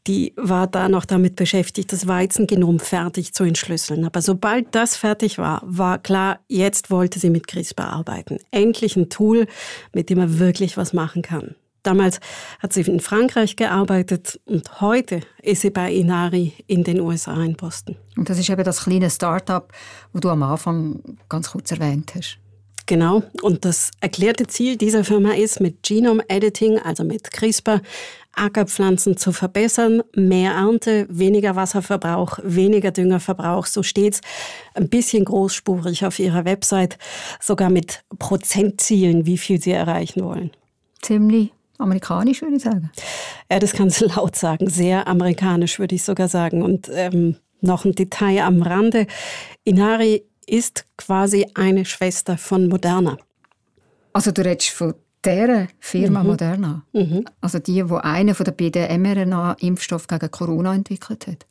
[0.06, 4.04] die war da noch damit beschäftigt, das Weizengenom fertig zu entschlüsseln.
[4.04, 8.38] Aber sobald das fertig war, war klar, jetzt wollte sie mit CRISPR arbeiten.
[8.50, 9.46] Endlich ein Tool,
[9.92, 11.56] mit dem man wirklich was machen kann.
[11.82, 12.18] Damals
[12.58, 17.54] hat sie in Frankreich gearbeitet und heute ist sie bei Inari in den USA in
[17.54, 17.94] Boston.
[18.16, 19.72] Und das ist eben das kleine Start-up,
[20.12, 22.40] das du am Anfang ganz kurz erwähnt hast.
[22.86, 23.22] Genau.
[23.42, 27.80] Und das erklärte Ziel dieser Firma ist, mit Genome Editing, also mit CRISPR,
[28.36, 33.66] Ackerpflanzen zu verbessern, mehr Ernte, weniger Wasserverbrauch, weniger Düngerverbrauch.
[33.66, 34.20] So steht's
[34.74, 36.98] ein bisschen großspurig auf ihrer Website,
[37.40, 40.50] sogar mit Prozentzielen, wie viel sie erreichen wollen.
[41.02, 42.90] Ziemlich amerikanisch, würde ich sagen.
[43.50, 44.68] Ja, das kannst du laut sagen.
[44.68, 46.62] Sehr amerikanisch, würde ich sogar sagen.
[46.62, 49.06] Und ähm, noch ein Detail am Rande.
[49.64, 53.18] Inari ist quasi eine Schwester von Moderna.
[54.12, 54.94] Also du redest von
[55.26, 56.28] dieser Firma mhm.
[56.28, 56.82] Moderna?
[56.92, 57.24] Mhm.
[57.40, 61.46] Also die, wo eine von der beiden mRNA-Impfstoff gegen Corona entwickelt hat?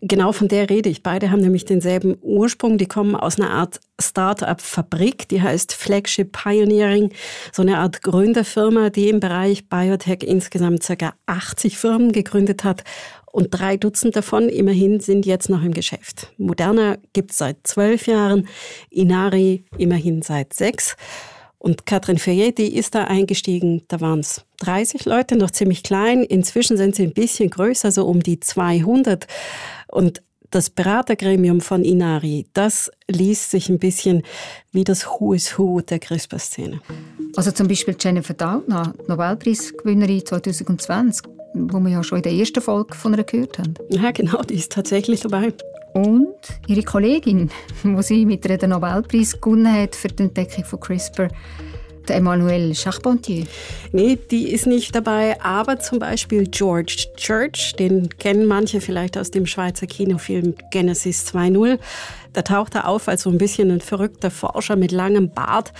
[0.00, 1.02] Genau von der rede ich.
[1.02, 2.78] Beide haben nämlich denselben Ursprung.
[2.78, 7.12] Die kommen aus einer Art Start-up-Fabrik, die heißt Flagship Pioneering.
[7.52, 11.14] So eine Art Gründerfirma, die im Bereich Biotech insgesamt ca.
[11.26, 12.84] 80 Firmen gegründet hat
[13.36, 16.32] und drei Dutzend davon immerhin sind jetzt noch im Geschäft.
[16.38, 18.48] Moderna gibt es seit zwölf Jahren,
[18.88, 20.96] Inari immerhin seit sechs.
[21.58, 26.22] Und Katrin die ist da eingestiegen, da waren es 30 Leute, noch ziemlich klein.
[26.22, 29.26] Inzwischen sind sie ein bisschen größer, so um die 200.
[29.88, 34.22] Und das Beratergremium von Inari, das liest sich ein bisschen
[34.72, 36.80] wie das Who is Who der CRISPR-Szene.
[37.36, 42.94] Also zum Beispiel Jennifer Doudna, Nobelpreisgewinnerin 2020, wo wir ja schon in der ersten Folge
[42.94, 43.74] von ihr gehört haben.
[43.88, 45.52] Ja, genau, die ist tatsächlich dabei.
[45.94, 46.34] Und
[46.66, 47.50] ihre Kollegin,
[47.82, 51.28] wo sie mit ihr den Nobelpreis gewonnen hat für die Entdeckung von CRISPR,
[52.10, 53.46] Emmanuel Charpentier?
[53.92, 59.30] Nee, die ist nicht dabei, aber zum Beispiel George Church, den kennen manche vielleicht aus
[59.30, 61.78] dem Schweizer Kinofilm Genesis 2.0.
[62.32, 65.72] Da taucht er auf als so ein bisschen ein verrückter Forscher mit langem Bart,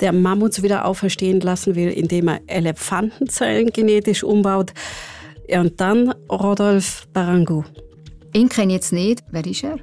[0.00, 4.72] der Mammuts wieder auferstehen lassen will, indem er Elefantenzellen genetisch umbaut.
[5.52, 7.64] Und dann Rodolphe Barangou.
[8.32, 9.24] Ihn kenne ich jetzt nicht.
[9.30, 9.78] Wer ist er?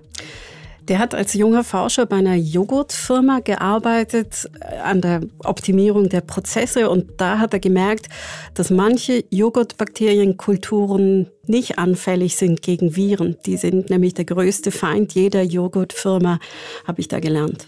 [0.87, 6.89] Der hat als junger Forscher bei einer Joghurtfirma gearbeitet äh, an der Optimierung der Prozesse
[6.89, 8.07] und da hat er gemerkt,
[8.53, 13.35] dass manche Joghurtbakterienkulturen nicht anfällig sind gegen Viren.
[13.45, 16.39] Die sind nämlich der größte Feind jeder Joghurtfirma,
[16.85, 17.67] habe ich da gelernt.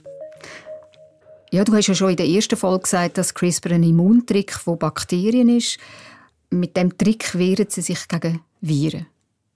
[1.52, 4.78] Ja, du hast ja schon in der ersten Folge gesagt, dass CRISPR ein Immuntrick von
[4.78, 5.80] Bakterien ist.
[6.52, 9.08] Mit dem Trick wehren sie sich gegen Viren.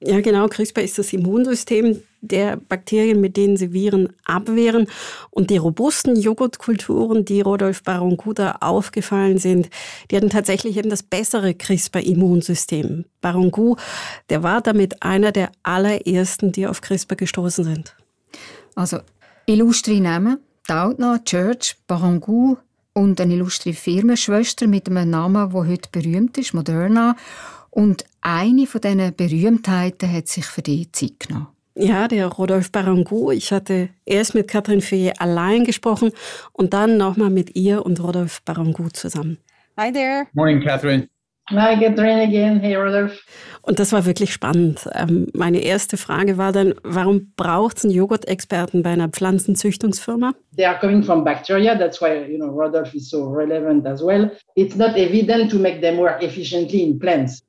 [0.05, 0.47] Ja, genau.
[0.47, 4.87] CRISPR ist das Immunsystem der Bakterien, mit denen sie Viren abwehren.
[5.29, 9.69] Und die robusten Joghurtkulturen, die Rodolf Baron-Guda aufgefallen sind,
[10.11, 13.05] die hatten tatsächlich eben das bessere CRISPR-Immunsystem.
[13.21, 13.77] Baron-Gu,
[14.29, 17.95] der war damit einer der allerersten, die auf CRISPR gestoßen sind.
[18.75, 18.99] Also
[19.45, 22.57] illustre Namen, Doudna, Church, Baron-Gu
[22.93, 27.15] und eine illustre Firmenschwester mit einem Namen, der heute berühmt ist, Moderna.
[27.69, 31.47] Und eine von diesen Berühmtheiten hat sich für die Zeit genommen.
[31.75, 33.31] Ja, der Rodolphe Barangou.
[33.31, 36.11] Ich hatte erst mit Catherine Feuillet allein gesprochen
[36.51, 39.39] und dann nochmal mit ihr und Rodolphe Barangou zusammen.
[39.75, 40.27] Hi there.
[40.33, 41.07] Morning, Catherine.
[41.49, 42.61] Hi, Catherine again.
[42.61, 43.19] Hey, Rodolphe.
[43.63, 44.87] Und das war wirklich spannend.
[44.93, 50.33] Ähm, meine erste Frage war dann, warum braucht es einen Joghurtexperten bei einer Pflanzenzüchtungsfirma?
[50.55, 51.77] They are coming from bacteria.
[51.77, 54.31] That's why you know Rodolphe is so relevant as well.
[54.55, 57.43] It's not evident to make them work efficiently in plants.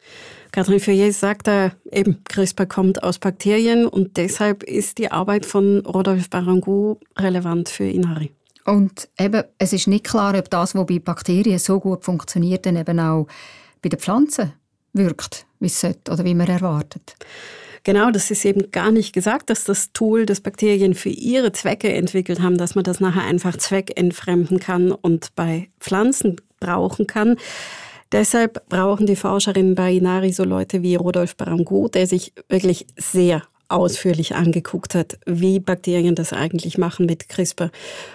[0.50, 5.84] Catherine Feuillet sagt da eben, CRISPR kommt aus Bakterien und deshalb ist die Arbeit von
[5.86, 8.32] Rodolphe Barangou relevant für Inari.
[8.64, 12.76] Und eben, es ist nicht klar, ob das, was bei Bakterien so gut funktioniert, dann
[12.76, 13.26] eben auch
[13.84, 14.54] bei den Pflanzen
[14.94, 17.14] wirkt, wie es sollte oder wie man erwartet.
[17.82, 21.92] Genau, das ist eben gar nicht gesagt, dass das Tool, das Bakterien für ihre Zwecke
[21.92, 27.36] entwickelt haben, dass man das nachher einfach zweckentfremden kann und bei Pflanzen brauchen kann.
[28.10, 33.42] Deshalb brauchen die Forscherinnen bei Inari so Leute wie Rodolphe Barango, der sich wirklich sehr
[33.68, 37.70] ausführlich angeguckt hat, wie Bakterien das eigentlich machen mit CRISPR.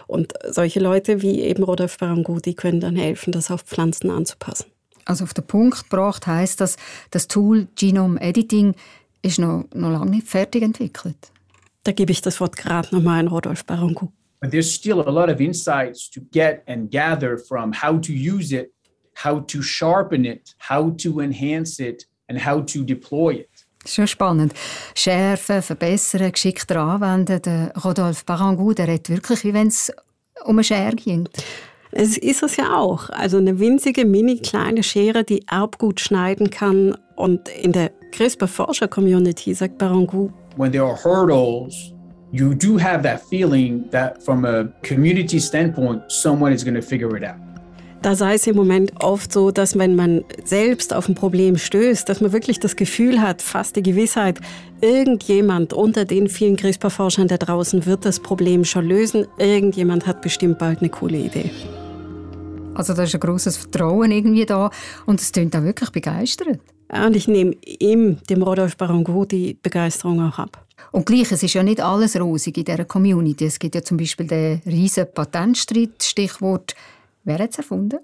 [0.07, 4.71] Und solche Leute wie eben Rodolphe Barango, die können dann helfen, das auf Pflanzen anzupassen.
[5.09, 6.77] Also auf den Punkt gebracht heißt das,
[7.09, 8.75] das Tool Genome Editing
[9.23, 11.31] ist noch, noch lange nicht fertig entwickelt.
[11.83, 14.13] Da gebe ich das Wort gerade nochmal an Rodolphe Barango.
[14.39, 18.55] But there's still a lot of insights to get and gather from how to use
[18.55, 18.71] it,
[19.25, 23.49] how to sharpen it, how to enhance it, and how to deploy it.
[23.87, 24.53] Schon spannend.
[24.93, 27.41] Schärfen, verbessern, geschickter anwenden.
[27.41, 29.91] Der Rodolphe Barangou, der redet wirklich, wie wenn es
[30.45, 31.27] um eine Schere ging.
[31.91, 33.09] Es ist es ja auch.
[33.09, 36.95] Also eine winzige, mini kleine Schere, die Erbgut schneiden kann.
[37.15, 41.93] Und in der CRISPR-Forscher-Community sagt Barangou, When there are hurdles,
[42.31, 47.15] you do have that feeling that from a community standpoint, someone is going to figure
[47.17, 47.48] it out.
[48.01, 52.07] Da sei es im Moment oft so, dass wenn man selbst auf ein Problem stößt,
[52.07, 54.39] dass man wirklich das Gefühl hat, fast die Gewissheit,
[54.81, 59.27] irgendjemand unter den vielen CRISPR-Forschern da draußen wird das Problem schon lösen.
[59.37, 61.51] Irgendjemand hat bestimmt bald eine coole Idee.
[62.73, 64.69] Also da ist ein großes Vertrauen irgendwie da
[65.05, 66.59] und es klingt auch wirklich begeistert.
[66.87, 70.65] Und ich nehme ihm, dem Rodolphe Barango, die Begeisterung auch ab.
[70.91, 73.45] Und gleich, es ist ja nicht alles rosig in dieser Community.
[73.45, 76.73] Es gibt ja zum Beispiel den riesen Patentstreit, Stichwort
[77.29, 77.99] Wer hat es erfunden?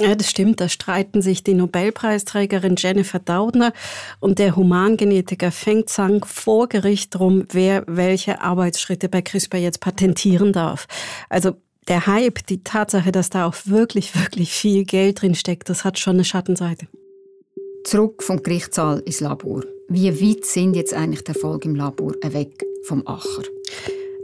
[0.00, 0.60] Ja, das stimmt.
[0.60, 3.72] Da streiten sich die Nobelpreisträgerin Jennifer Doudna
[4.18, 10.52] und der Humangenetiker Feng Zhang vor Gericht darum, wer welche Arbeitsschritte bei CRISPR jetzt patentieren
[10.52, 10.88] darf.
[11.28, 11.52] Also
[11.86, 16.00] der Hype, die Tatsache, dass da auch wirklich, wirklich viel Geld drin steckt, das hat
[16.00, 16.88] schon eine Schattenseite.
[17.84, 19.62] Zurück vom Gerichtssaal ins Labor.
[19.88, 23.44] Wie weit sind jetzt eigentlich die Erfolge im Labor weg vom Acher?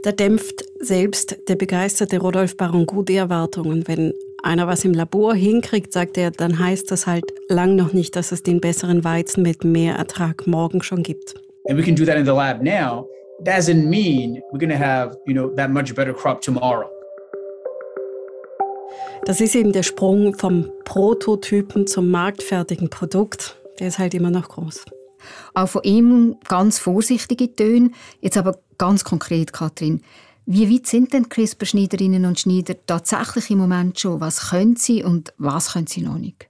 [0.03, 3.87] Da dämpft selbst der begeisterte Rodolphe Barango die Erwartungen.
[3.87, 8.15] Wenn einer was im Labor hinkriegt, sagt er, dann heißt das halt lang noch nicht,
[8.15, 11.35] dass es den besseren Weizen mit mehr Ertrag morgen schon gibt.
[11.67, 13.07] And we can do that in the lab now.
[13.43, 16.89] Doesn't mean we're going to have, you know, that much better crop tomorrow.
[19.25, 23.55] Das ist eben der Sprung vom Prototypen zum marktfertigen Produkt.
[23.79, 24.85] Der ist halt immer noch groß.
[25.53, 27.91] Auch von ihm ganz vorsichtige Töne.
[28.19, 30.01] Jetzt aber ganz konkret, Kathrin.
[30.45, 34.19] Wie weit sind denn CRISPR-Schneiderinnen und Schneider tatsächlich im Moment schon?
[34.19, 36.47] Was können sie und was können sie noch nicht?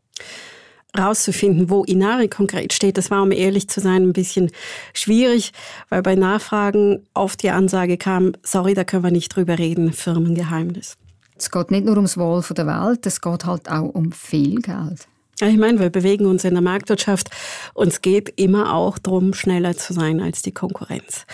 [0.98, 4.52] rauszufinden, wo Inari konkret steht, das war, um ehrlich zu sein, ein bisschen
[4.94, 5.52] schwierig,
[5.90, 10.96] weil bei Nachfragen oft die Ansage kam, sorry, da können wir nicht drüber reden, Firmengeheimnis.
[11.36, 15.08] Es geht nicht nur ums Wohl der Welt, es geht halt auch um viel Geld.
[15.40, 17.32] Ja, ich meine, wir bewegen uns in der Marktwirtschaft
[17.74, 21.26] und es geht immer auch darum, schneller zu sein als die Konkurrenz.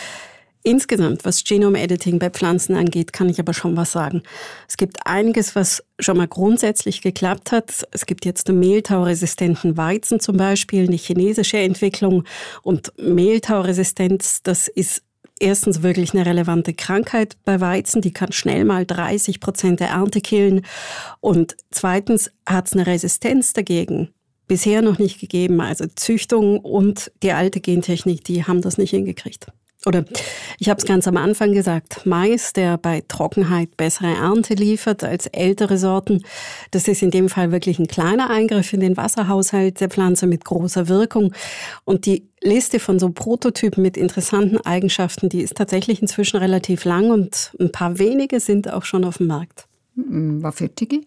[0.63, 4.23] Insgesamt, was Genome-Editing bei Pflanzen angeht, kann ich aber schon was sagen.
[4.67, 7.87] Es gibt einiges, was schon mal grundsätzlich geklappt hat.
[7.91, 12.25] Es gibt jetzt einen mehltauresistenten Weizen zum Beispiel, eine chinesische Entwicklung.
[12.61, 15.03] Und Mehltauresistenz, das ist
[15.39, 20.19] erstens wirklich eine relevante Krankheit bei Weizen, die kann schnell mal 30 Prozent der Ernte
[20.19, 20.65] killen.
[21.21, 24.09] Und zweitens hat es eine Resistenz dagegen
[24.49, 25.61] bisher noch nicht gegeben.
[25.61, 29.47] Also Züchtung und die alte Gentechnik, die haben das nicht hingekriegt.
[29.85, 30.03] Oder
[30.59, 35.27] ich habe es ganz am Anfang gesagt, Mais, der bei Trockenheit bessere Ernte liefert als
[35.27, 36.23] ältere Sorten,
[36.71, 40.43] das ist in dem Fall wirklich ein kleiner Eingriff in den Wasserhaushalt der Pflanze mit
[40.43, 41.33] großer Wirkung.
[41.85, 47.09] Und die Liste von so Prototypen mit interessanten Eigenschaften, die ist tatsächlich inzwischen relativ lang
[47.11, 49.65] und ein paar wenige sind auch schon auf dem Markt.
[49.95, 51.05] Hm, was für die?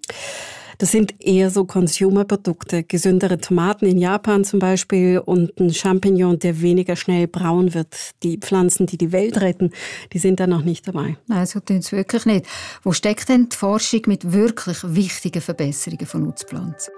[0.82, 2.82] Das sind eher so Consumer-Produkte.
[2.82, 7.94] Gesündere Tomaten in Japan zum Beispiel und ein Champignon, der weniger schnell braun wird.
[8.24, 9.70] Die Pflanzen, die die Welt retten,
[10.12, 11.16] die sind da noch nicht dabei.
[11.28, 12.46] Nein, so tun es wirklich nicht.
[12.82, 16.92] Wo steckt denn die Forschung mit wirklich wichtigen Verbesserungen von Nutzpflanzen?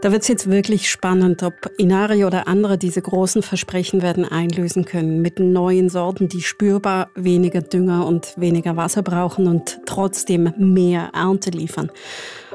[0.00, 4.84] Da wird es jetzt wirklich spannend, ob Inari oder andere diese großen Versprechen werden einlösen
[4.84, 11.10] können mit neuen Sorten, die spürbar weniger Dünger und weniger Wasser brauchen und trotzdem mehr
[11.14, 11.90] Ernte liefern.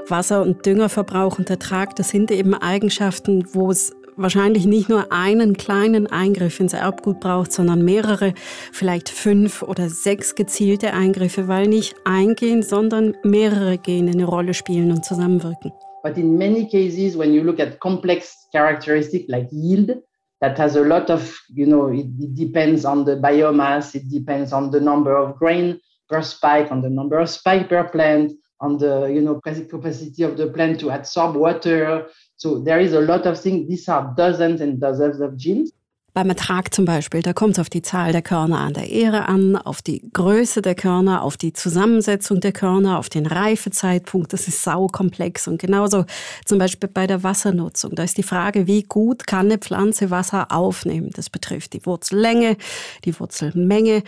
[0.09, 5.55] Wasser- und Düngerverbrauch und Ertrag, das sind eben Eigenschaften, wo es wahrscheinlich nicht nur einen
[5.55, 8.33] kleinen Eingriff ins Erbgut braucht, sondern mehrere,
[8.71, 14.53] vielleicht fünf oder sechs gezielte Eingriffe, weil nicht ein Gen, sondern mehrere Gene eine Rolle
[14.53, 15.71] spielen und zusammenwirken.
[16.03, 20.01] But in many cases, when you look at complex characteristics like yield,
[20.41, 24.53] that has a lot of, you know, it, it depends on the biomass, it depends
[24.53, 28.77] on the number of grain per spike, on the number of spike per plant, on
[28.77, 32.07] the you know capacity of the plant to absorb water.
[32.37, 33.67] So there is a lot of things.
[33.67, 35.71] These are dozens and dozens of genes.
[36.13, 39.27] Beim Ertrag zum Beispiel, da kommt es auf die Zahl der Körner an der Ähre
[39.27, 44.33] an, auf die Größe der Körner, auf die Zusammensetzung der Körner, auf den Reifezeitpunkt.
[44.33, 45.47] Das ist saukomplex.
[45.47, 46.05] Und genauso
[46.45, 47.93] zum Beispiel bei der Wassernutzung.
[47.95, 51.11] Da ist die Frage, wie gut kann eine Pflanze Wasser aufnehmen?
[51.13, 52.57] Das betrifft die Wurzellänge,
[53.05, 54.03] die Wurzelmenge,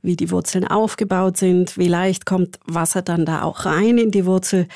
[0.00, 4.24] wie die Wurzeln aufgebaut sind, wie leicht kommt Wasser dann da auch rein in die
[4.24, 4.68] Wurzel.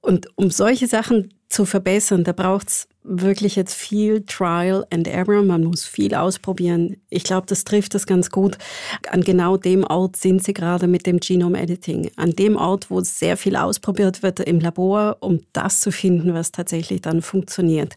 [0.00, 5.42] Und um solche Sachen zu verbessern, da braucht es wirklich jetzt viel Trial and Error.
[5.42, 6.96] Man muss viel ausprobieren.
[7.08, 8.58] Ich glaube, das trifft das ganz gut.
[9.10, 12.10] An genau dem Ort sind sie gerade mit dem Genome Editing.
[12.16, 16.52] An dem Ort, wo sehr viel ausprobiert wird im Labor, um das zu finden, was
[16.52, 17.94] tatsächlich dann funktioniert.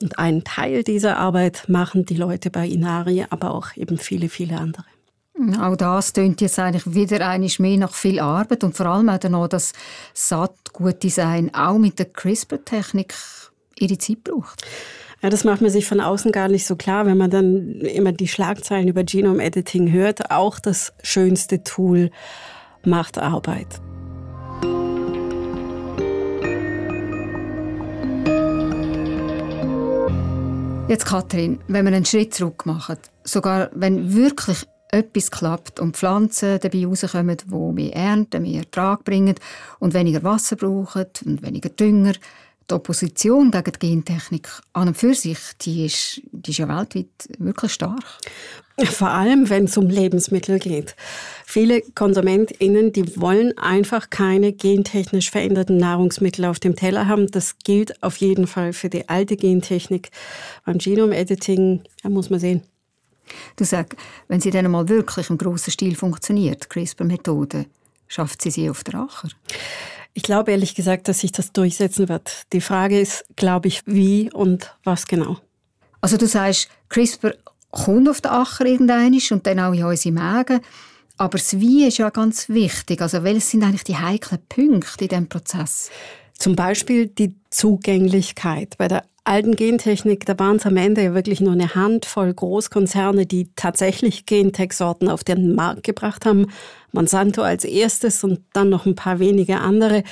[0.00, 4.56] Und einen Teil dieser Arbeit machen die Leute bei Inari, aber auch eben viele, viele
[4.56, 4.84] andere.
[5.60, 9.22] Auch das tönt jetzt eigentlich wieder einmal mehr nach viel Arbeit und vor allem auch
[9.28, 9.72] noch das
[10.12, 13.14] Saatgutdesign auch mit der CRISPR-Technik
[13.78, 14.66] ihre Zeit braucht.
[15.22, 18.12] Ja, das macht man sich von außen gar nicht so klar, wenn man dann immer
[18.12, 20.30] die Schlagzeilen über Genome Editing hört.
[20.30, 22.10] Auch das schönste Tool
[22.84, 23.80] macht Arbeit.
[30.88, 36.58] Jetzt Kathrin, wenn wir einen Schritt zurück machen, sogar wenn wirklich etwas klappt und Pflanzen
[36.60, 39.34] dabei rauskommen, die mehr ernten, mehr Ertrag bringen
[39.78, 42.14] und weniger Wasser brauchen und weniger Dünger,
[42.70, 47.08] die Opposition gegen die Gentechnik an und für sich, die ist, die ist ja weltweit
[47.38, 48.04] wirklich stark.
[48.84, 50.96] Vor allem, wenn es um Lebensmittel geht.
[51.44, 57.30] Viele KonsumentInnen, die wollen einfach keine gentechnisch veränderten Nahrungsmittel auf dem Teller haben.
[57.30, 60.10] Das gilt auf jeden Fall für die alte Gentechnik.
[60.64, 62.62] Beim Genome-Editing, da muss man sehen.
[63.56, 63.96] Du sagst,
[64.28, 67.66] wenn sie dann mal wirklich im grossen Stil funktioniert, CRISPR-Methode,
[68.08, 69.28] schafft sie sie auf der Acher?
[70.12, 72.44] Ich glaube ehrlich gesagt, dass sich das durchsetzen wird.
[72.52, 75.38] Die Frage ist, glaube ich, wie und was genau.
[76.00, 77.34] Also du sagst, CRISPR
[77.70, 80.60] kommt auf den Acher irgendwann und dann auch in unsere Mägen.
[81.16, 83.02] Aber das Wie ist ja ganz wichtig.
[83.02, 85.90] Also welches sind eigentlich die heiklen Punkte in diesem Prozess?
[86.38, 88.78] Zum Beispiel die Zugänglichkeit.
[88.78, 93.26] Bei der alten Gentechnik, da waren es am Ende ja wirklich nur eine Handvoll Großkonzerne,
[93.26, 96.46] die tatsächlich Gentech-Sorten auf den Markt gebracht haben.
[96.90, 100.02] Monsanto als erstes und dann noch ein paar wenige andere.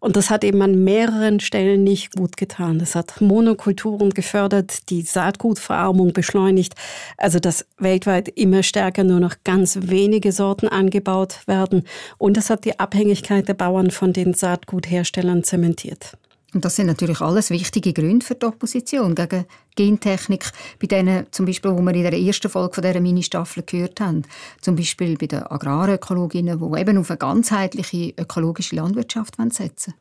[0.00, 2.80] Und das hat eben an mehreren Stellen nicht gut getan.
[2.80, 6.74] Das hat Monokulturen gefördert, die Saatgutverarmung beschleunigt,
[7.16, 11.84] also dass weltweit immer stärker nur noch ganz wenige Sorten angebaut werden.
[12.18, 16.16] Und es hat die Abhängigkeit der Bauern von den Saatgutherstellern zementiert.
[16.54, 19.44] Und das sind natürlich alles wichtige Gründe für die Opposition gegen
[19.74, 20.50] Gentechnik,
[20.80, 24.22] bei denen zum Beispiel, wo wir in der ersten Folge dieser Mini-Staffel gehört haben,
[24.60, 29.94] zum Beispiel bei den Agrarökologinnen, die eben auf eine ganzheitliche ökologische Landwirtschaft setzen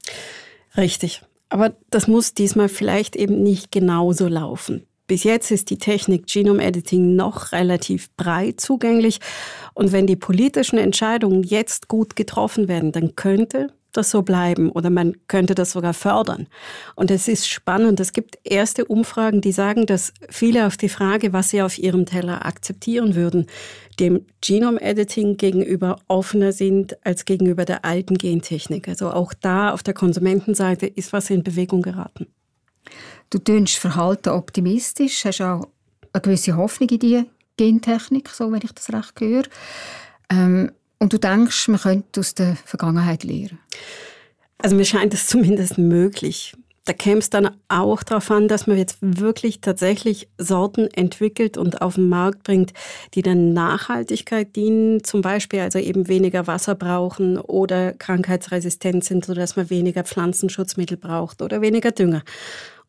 [0.77, 1.21] Richtig.
[1.49, 4.87] Aber das muss diesmal vielleicht eben nicht genauso laufen.
[5.05, 9.19] Bis jetzt ist die Technik Genome Editing noch relativ breit zugänglich.
[9.73, 14.89] Und wenn die politischen Entscheidungen jetzt gut getroffen werden, dann könnte das so bleiben oder
[14.89, 16.47] man könnte das sogar fördern.
[16.95, 17.99] Und es ist spannend.
[17.99, 22.05] Es gibt erste Umfragen, die sagen, dass viele auf die Frage, was sie auf ihrem
[22.05, 23.47] Teller akzeptieren würden,
[23.99, 28.87] dem Genome-Editing gegenüber offener sind als gegenüber der alten Gentechnik.
[28.87, 32.27] Also auch da auf der Konsumentenseite ist was in Bewegung geraten.
[33.29, 35.67] Du tönst verhalten optimistisch, hast auch
[36.11, 37.23] eine gewisse Hoffnung in die
[37.57, 39.43] Gentechnik, so wenn ich das recht höre.
[40.29, 40.71] Ähm,
[41.03, 43.59] und du denkst, man könnte aus der Vergangenheit lernen?
[44.57, 46.53] Also mir scheint es zumindest möglich.
[46.85, 51.81] Da käme es dann auch darauf an, dass man jetzt wirklich tatsächlich Sorten entwickelt und
[51.81, 52.73] auf den Markt bringt,
[53.13, 59.55] die der Nachhaltigkeit dienen, zum Beispiel also eben weniger Wasser brauchen oder krankheitsresistent sind, sodass
[59.55, 62.23] man weniger Pflanzenschutzmittel braucht oder weniger Dünger.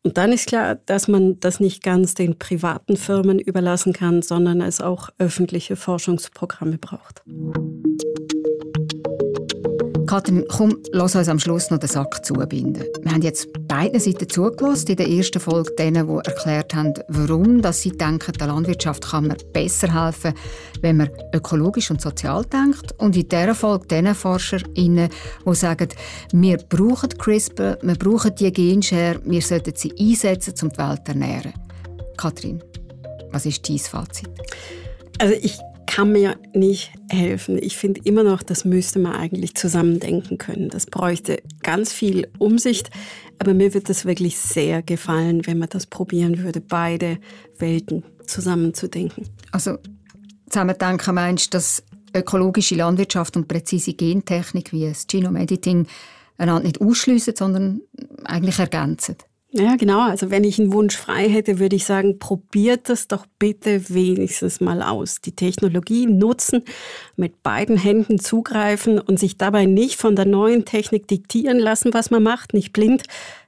[0.05, 4.61] Und dann ist klar, dass man das nicht ganz den privaten Firmen überlassen kann, sondern
[4.61, 7.23] es auch öffentliche Forschungsprogramme braucht.
[10.15, 12.85] Katrin, komm, lass uns am Schluss noch den Sack zubinden.
[13.01, 14.91] Wir haben jetzt beide Seiten zugelassen.
[14.91, 19.27] In der ersten Folge denen, die erklärt haben, warum dass sie denken, der Landwirtschaft kann
[19.27, 20.33] man besser helfen,
[20.79, 22.93] wenn man ökologisch und sozial denkt.
[22.97, 25.09] Und in dieser Folge denen ForscherInnen,
[25.45, 25.89] die sagen,
[26.31, 31.11] wir brauchen CRISPR, wir brauchen die Genschere, wir sollten sie einsetzen, um die Welt zu
[31.11, 31.53] ernähren.
[32.15, 32.63] Katrin,
[33.31, 34.29] was ist dein Fazit?
[35.19, 37.57] Also ich kann mir nicht helfen.
[37.61, 40.69] Ich finde immer noch, das müsste man eigentlich zusammendenken können.
[40.69, 42.89] Das bräuchte ganz viel Umsicht.
[43.39, 47.17] Aber mir wird es wirklich sehr gefallen, wenn man das probieren würde, beide
[47.57, 49.27] Welten zusammenzudenken.
[49.51, 49.77] Also
[50.49, 51.83] zusammendenken meinst du, dass
[52.15, 55.87] ökologische Landwirtschaft und präzise Gentechnik wie das Genome Editing
[56.37, 57.81] einander nicht ausschliessen, sondern
[58.23, 59.15] eigentlich ergänzen?
[59.57, 60.01] Ja, genau.
[60.01, 64.59] Also wenn ich einen Wunsch frei hätte, würde ich sagen, probiert das doch bitte wenigstens
[64.59, 65.21] mal aus.
[65.21, 66.63] Die Technologie nutzen,
[67.15, 72.11] mit beiden Händen zugreifen und sich dabei nicht von der neuen Technik diktieren lassen, was
[72.11, 73.03] man macht, nicht blind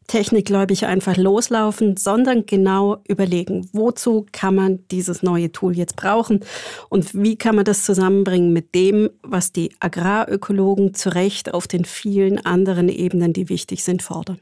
[0.08, 6.39] technikgläubig einfach loslaufen, sondern genau überlegen, wozu kann man dieses neue Tool jetzt brauchen
[6.88, 11.84] und wie kann man das zusammenbringen mit dem, was die Agrarökologen zu Recht auf den
[11.84, 14.39] vielen anderen Ebenen, die wichtig sind, fordern.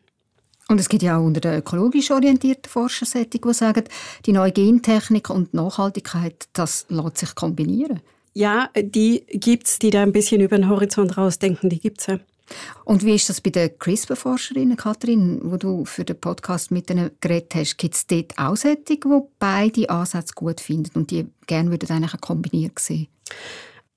[0.68, 3.84] Und es gibt ja auch unter den ökologisch orientierten Forschersättig, die sagen,
[4.26, 8.01] die neue Gentechnik und Nachhaltigkeit, das lässt sich kombinieren.
[8.34, 12.07] Ja, die gibt es, die da ein bisschen über den Horizont rausdenken, die gibt es
[12.07, 12.20] ja.
[12.84, 17.11] Und wie ist das bei den CRISPR-Forscherinnen, Kathrin, wo du für den Podcast mit ihnen
[17.22, 17.78] geredet hast?
[17.78, 18.99] Gibt es dort auch solche, die
[19.39, 23.07] beide Ansätze gut finden und die gerne würden eigentlich kombiniert sehen?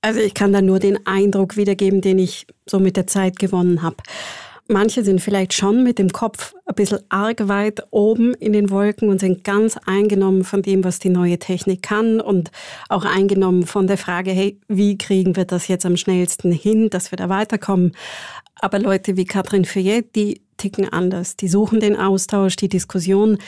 [0.01, 3.81] Also ich kann da nur den Eindruck wiedergeben, den ich so mit der Zeit gewonnen
[3.81, 3.97] habe.
[4.71, 9.09] Manche sind vielleicht schon mit dem Kopf ein bisschen arg weit oben in den Wolken
[9.09, 12.51] und sind ganz eingenommen von dem, was die neue Technik kann und
[12.87, 17.11] auch eingenommen von der Frage, hey, wie kriegen wir das jetzt am schnellsten hin, dass
[17.11, 17.93] wir da weiterkommen.
[18.61, 21.35] Aber Leute wie Katrin Fayette, die ticken anders.
[21.35, 23.39] Die suchen den Austausch, die Diskussion.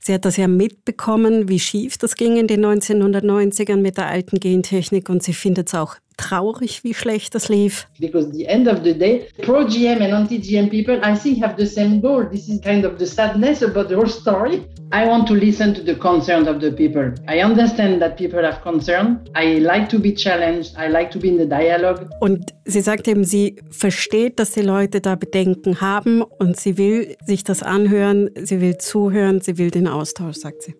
[0.00, 4.40] Sie hat das ja mitbekommen, wie schief das ging in den 1990ern mit der alten
[4.40, 7.86] Gentechnik und sie findet es auch traurig, wie schlecht das lief.
[7.98, 12.00] Because the end of the day, pro-GM and anti-GM people, I think, have the same
[12.00, 12.24] goal.
[12.30, 14.66] This is kind of the sadness about the whole story.
[14.92, 17.12] I want to listen to the concerns of the people.
[17.28, 19.20] I understand that people have concern.
[19.34, 20.76] I like to be challenged.
[20.78, 22.08] I like to be in the dialogue.
[22.20, 27.16] Und sie sagt eben, sie versteht, dass die Leute da Bedenken haben und sie will
[27.26, 30.74] sich das anhören, sie will zuhören, sie will den Austausch, sagt sie.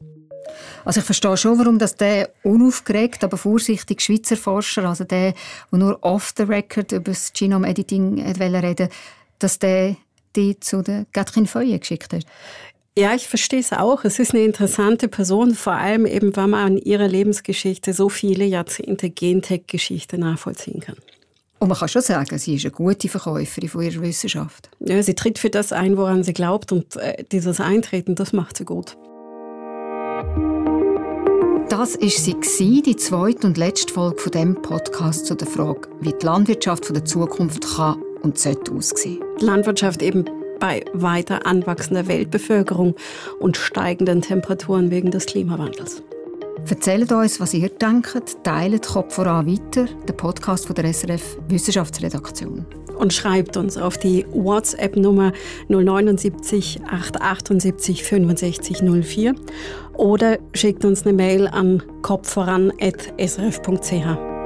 [0.85, 5.33] Also ich verstehe schon, warum dass der unaufgeregt, aber vorsichtig Schweizer Forscher, also der,
[5.71, 8.89] der nur off the record über das Genome-Editing reden
[9.39, 9.97] dass der
[10.37, 12.25] die zu der Gatrin Feuille geschickt hat.
[12.99, 14.05] Ja, ich verstehe es auch.
[14.05, 18.45] Es ist eine interessante Person, vor allem eben, weil man an ihrer Lebensgeschichte so viele
[18.45, 20.97] Jahrzehnte Gentech-Geschichte nachvollziehen kann.
[21.59, 24.71] Und man kann schon sagen, sie ist eine gute Verkäuferin von ihrer Wissenschaft.
[24.81, 28.57] Ja, sie tritt für das ein, woran sie glaubt und äh, dieses Eintreten, das macht
[28.57, 28.97] sie gut.
[31.69, 36.13] Das war sie, die zweite und letzte Folge von dem Podcast zu der Frage, wie
[36.13, 39.21] die Landwirtschaft der Zukunft kann und sollte aussehen.
[39.41, 40.25] Die Landwirtschaft eben
[40.61, 42.95] bei weiter anwachsender Weltbevölkerung
[43.41, 46.05] und steigenden Temperaturen wegen des Klimawandels.
[46.69, 52.65] Erzählt uns, was ihr denkt, teilt Kopf voran weiter, der Podcast von der SRF Wissenschaftsredaktion.
[52.99, 55.33] Und schreibt uns auf die WhatsApp-Nummer
[55.69, 59.35] 079 878 65 04
[59.95, 64.37] oder schickt uns eine Mail an kopfvoran.srf.ch.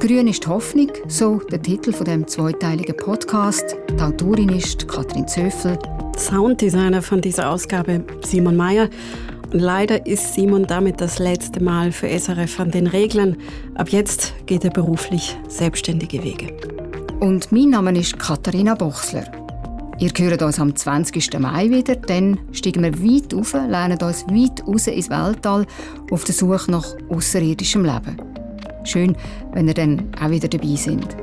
[0.00, 3.76] Grün ist Hoffnung, so der Titel von dem zweiteiligen Podcast.
[3.90, 5.76] Die Autorin ist Katrin Zöffel.
[6.16, 8.88] Sounddesigner von dieser Ausgabe Simon Mayer.
[9.50, 13.36] Leider ist Simon damit das letzte Mal für SRF an den Reglern.
[13.74, 16.87] Ab jetzt geht er beruflich selbstständige Wege.
[17.20, 19.24] Und mein Name ist Katharina Bochsler.
[19.98, 21.36] Ihr hört uns am 20.
[21.40, 25.66] Mai wieder, dann steigen wir weit auf, lernen uns weit raus ins Weltall
[26.12, 28.22] auf der Suche nach außerirdischem Leben.
[28.84, 29.16] Schön,
[29.52, 31.16] wenn ihr dann auch wieder dabei seid.